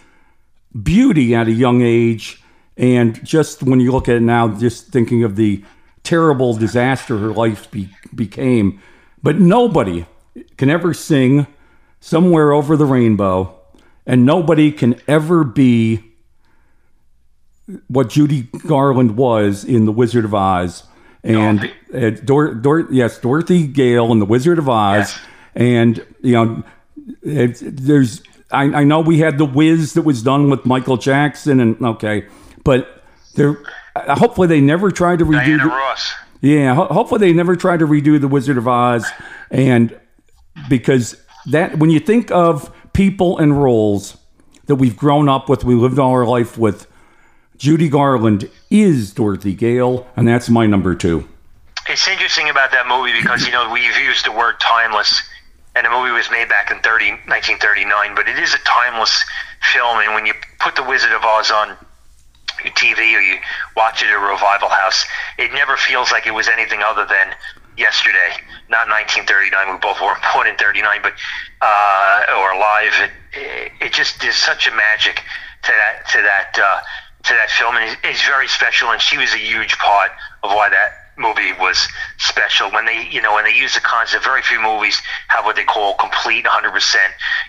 [0.80, 2.42] beauty at a young age,
[2.76, 5.64] and just when you look at it now, just thinking of the
[6.04, 8.80] terrible disaster her life be, became,
[9.22, 10.06] but nobody
[10.56, 11.46] can ever sing
[11.98, 13.59] somewhere over the rainbow
[14.06, 16.04] and nobody can ever be
[17.88, 20.84] what Judy Garland was in The Wizard of Oz.
[21.22, 24.98] And uh, Dor- Dor- yes, Dorothy Gale in The Wizard of Oz.
[24.98, 25.20] Yes.
[25.54, 26.62] And, you know,
[27.22, 31.60] it, there's, I, I know we had The Wiz that was done with Michael Jackson,
[31.60, 32.26] and okay,
[32.64, 33.62] but there,
[33.94, 36.12] hopefully they never tried to redo Diana the, Ross.
[36.40, 39.06] Yeah, ho- hopefully they never tried to redo The Wizard of Oz.
[39.50, 39.98] And
[40.68, 44.16] because that when you think of people and roles
[44.66, 46.86] that we've grown up with, we lived all our life with,
[47.56, 51.28] Judy Garland is Dorothy Gale, and that's my number two.
[51.88, 55.22] It's interesting about that movie because you know we've used the word timeless,
[55.74, 59.24] and the movie was made back in 30, 1939, but it is a timeless
[59.72, 59.98] film.
[59.98, 61.76] And when you put The Wizard of Oz on
[62.64, 63.38] TV or you
[63.76, 65.04] watch it at a revival house,
[65.38, 67.34] it never feels like it was anything other than
[67.80, 68.36] yesterday,
[68.68, 69.72] not 1939.
[69.72, 71.14] We both weren't born in 39, but
[71.64, 72.92] uh, or alive.
[73.32, 75.24] It, it just is such a magic
[75.64, 76.80] to that to that uh,
[77.24, 78.90] to that film, and it's very special.
[78.92, 80.12] And she was a huge part
[80.44, 84.24] of why that movie was special when they you know when they use the concept
[84.24, 86.94] very few movies have what they call complete 100%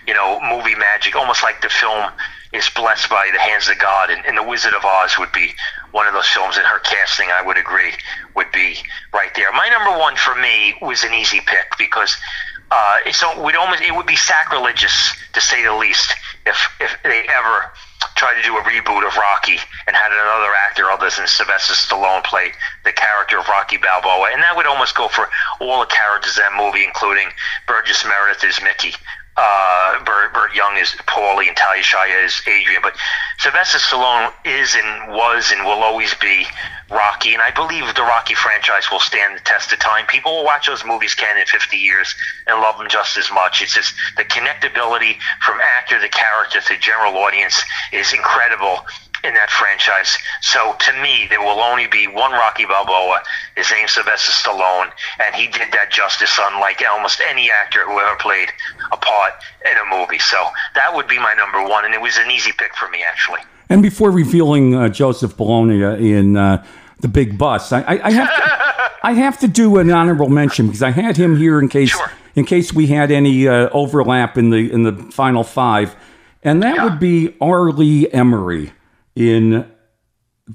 [0.06, 2.10] you know movie magic almost like the film
[2.52, 5.54] is blessed by the hands of god and, and the wizard of oz would be
[5.92, 7.92] one of those films in her casting i would agree
[8.34, 8.76] would be
[9.12, 9.52] right there.
[9.52, 12.16] My number one for me was an easy pick because
[12.70, 16.14] uh, it's would almost it would be sacrilegious to say the least
[16.46, 17.70] if if they ever
[18.16, 22.24] tried to do a reboot of Rocky and had another actor other than Sylvester Stallone
[22.24, 22.52] play
[22.84, 25.28] the character of Rocky Balboa, and that would almost go for
[25.60, 27.28] all the characters in that movie, including
[27.66, 28.94] Burgess Meredith as Mickey,
[29.36, 32.82] uh, Burt, Young is Paulie, and Talia Shire is Adrian.
[32.82, 32.94] But
[33.38, 36.46] Sylvester Stallone is and was and will always be
[36.90, 40.06] Rocky, and I believe the Rocky franchise will stand the test of time.
[40.06, 42.14] People will watch those movies, Ken, in 50 years
[42.46, 43.62] and love them just as much.
[43.62, 47.62] It's just the connectability from actor to character to general audience
[47.92, 48.84] is incredible
[49.24, 50.18] in that franchise.
[50.40, 53.22] So to me, there will only be one Rocky Balboa.
[53.56, 54.90] His name's Sylvester Stallone,
[55.24, 58.48] and he did that justice unlike almost any actor who ever played
[58.92, 59.32] a part
[59.64, 60.18] in a movie.
[60.18, 60.36] So
[60.74, 63.40] that would be my number one, and it was an easy pick for me, actually.
[63.68, 65.82] And before revealing uh, Joseph Bologna
[66.12, 66.64] in uh,
[67.00, 70.66] the Big Bus, I, I, I have to, I have to do an honorable mention
[70.66, 72.12] because I had him here in case Sure.
[72.36, 75.96] in case we had any uh, overlap in the in the final five,
[76.42, 76.84] and that Yeah.
[76.84, 77.70] would be R.
[77.72, 78.70] Lee Ermey
[79.16, 79.66] in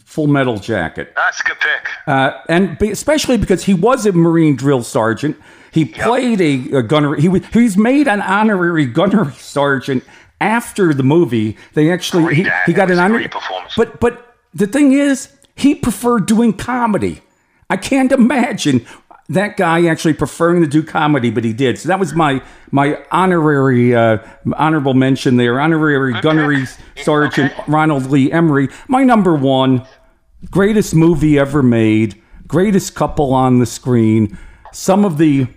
[0.05, 1.13] Full Metal Jacket.
[1.15, 1.89] That's a good pick.
[2.05, 5.37] Uh, and be, especially because he was a Marine drill sergeant.
[5.77, 7.13] He played a, a gunner.
[7.13, 10.03] He was he was made an honorary gunnery sergeant
[10.41, 11.55] after the movie.
[11.75, 13.73] They actually Great he, he got an honorary performance.
[13.77, 17.21] But but the thing is, he preferred doing comedy.
[17.69, 18.87] I can't imagine
[19.29, 21.77] that guy actually preferring to do comedy, but he did.
[21.77, 24.17] So that was my my honorary uh,
[24.53, 25.59] honorable mention there.
[25.59, 26.65] Honorary gunnery
[27.03, 27.63] sergeant Okay.
[27.67, 28.73] Ronald Lee Ermey.
[28.87, 29.85] My number one
[30.49, 34.39] greatest movie ever made, greatest couple on the screen,
[34.71, 35.47] some of the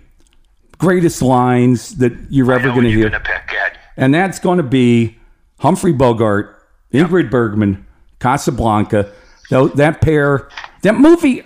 [0.81, 3.09] greatest lines that you're ever going to hear.
[3.09, 3.51] gonna pick.
[3.95, 5.19] And that's going to be
[5.59, 7.85] Humphrey Bogart, Ingrid Bergman,
[8.19, 9.13] Casablanca.
[9.49, 10.49] That pair,
[10.81, 11.43] that movie.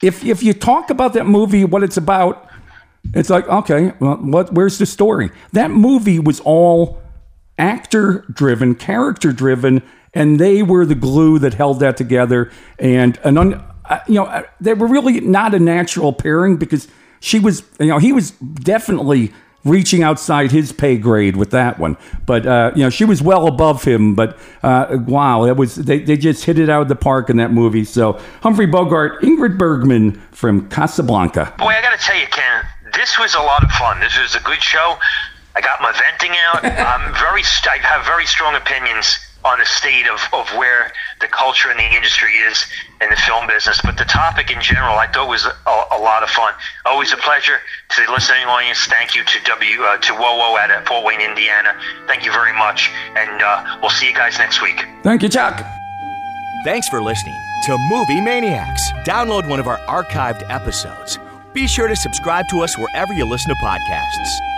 [0.00, 2.48] If if you talk about that movie, what it's about,
[3.14, 4.52] it's like okay, well, what?
[4.52, 5.30] Where's the story?
[5.52, 7.00] That movie was all
[7.58, 9.82] actor driven, character driven,
[10.14, 12.52] and they were the glue that held that together.
[12.78, 13.54] And an un,
[13.86, 16.86] uh, you know, uh, they were really not a natural pairing because
[17.20, 19.32] she was, you know, he was definitely
[19.64, 21.96] reaching outside his pay grade with that one.
[22.26, 24.14] But uh, you know, she was well above him.
[24.14, 27.36] But uh, wow, it was they, they just hit it out of the park in
[27.38, 27.84] that movie.
[27.84, 31.54] So Humphrey Bogart, Ingrid Bergman from Casablanca.
[31.58, 32.64] Boy, I got to tell you, Ken,
[32.94, 34.00] this was a lot of fun.
[34.00, 34.96] This was a good show.
[35.56, 36.64] I got my venting out.
[36.64, 41.70] I'm very, I have very strong opinions on the state of, of where the culture
[41.70, 42.66] and the industry is
[43.00, 43.80] in the film business.
[43.82, 45.54] But the topic in general, I thought was a,
[45.92, 46.52] a lot of fun.
[46.84, 47.58] Always a pleasure
[47.90, 48.86] to the listening audience.
[48.86, 51.74] Thank you to W uh, to WOWO at Fort Wayne, Indiana.
[52.06, 54.84] Thank you very much, and uh, we'll see you guys next week.
[55.02, 55.64] Thank you, Chuck.
[56.64, 58.90] Thanks for listening to Movie Maniacs.
[59.06, 61.18] Download one of our archived episodes.
[61.52, 64.57] Be sure to subscribe to us wherever you listen to podcasts.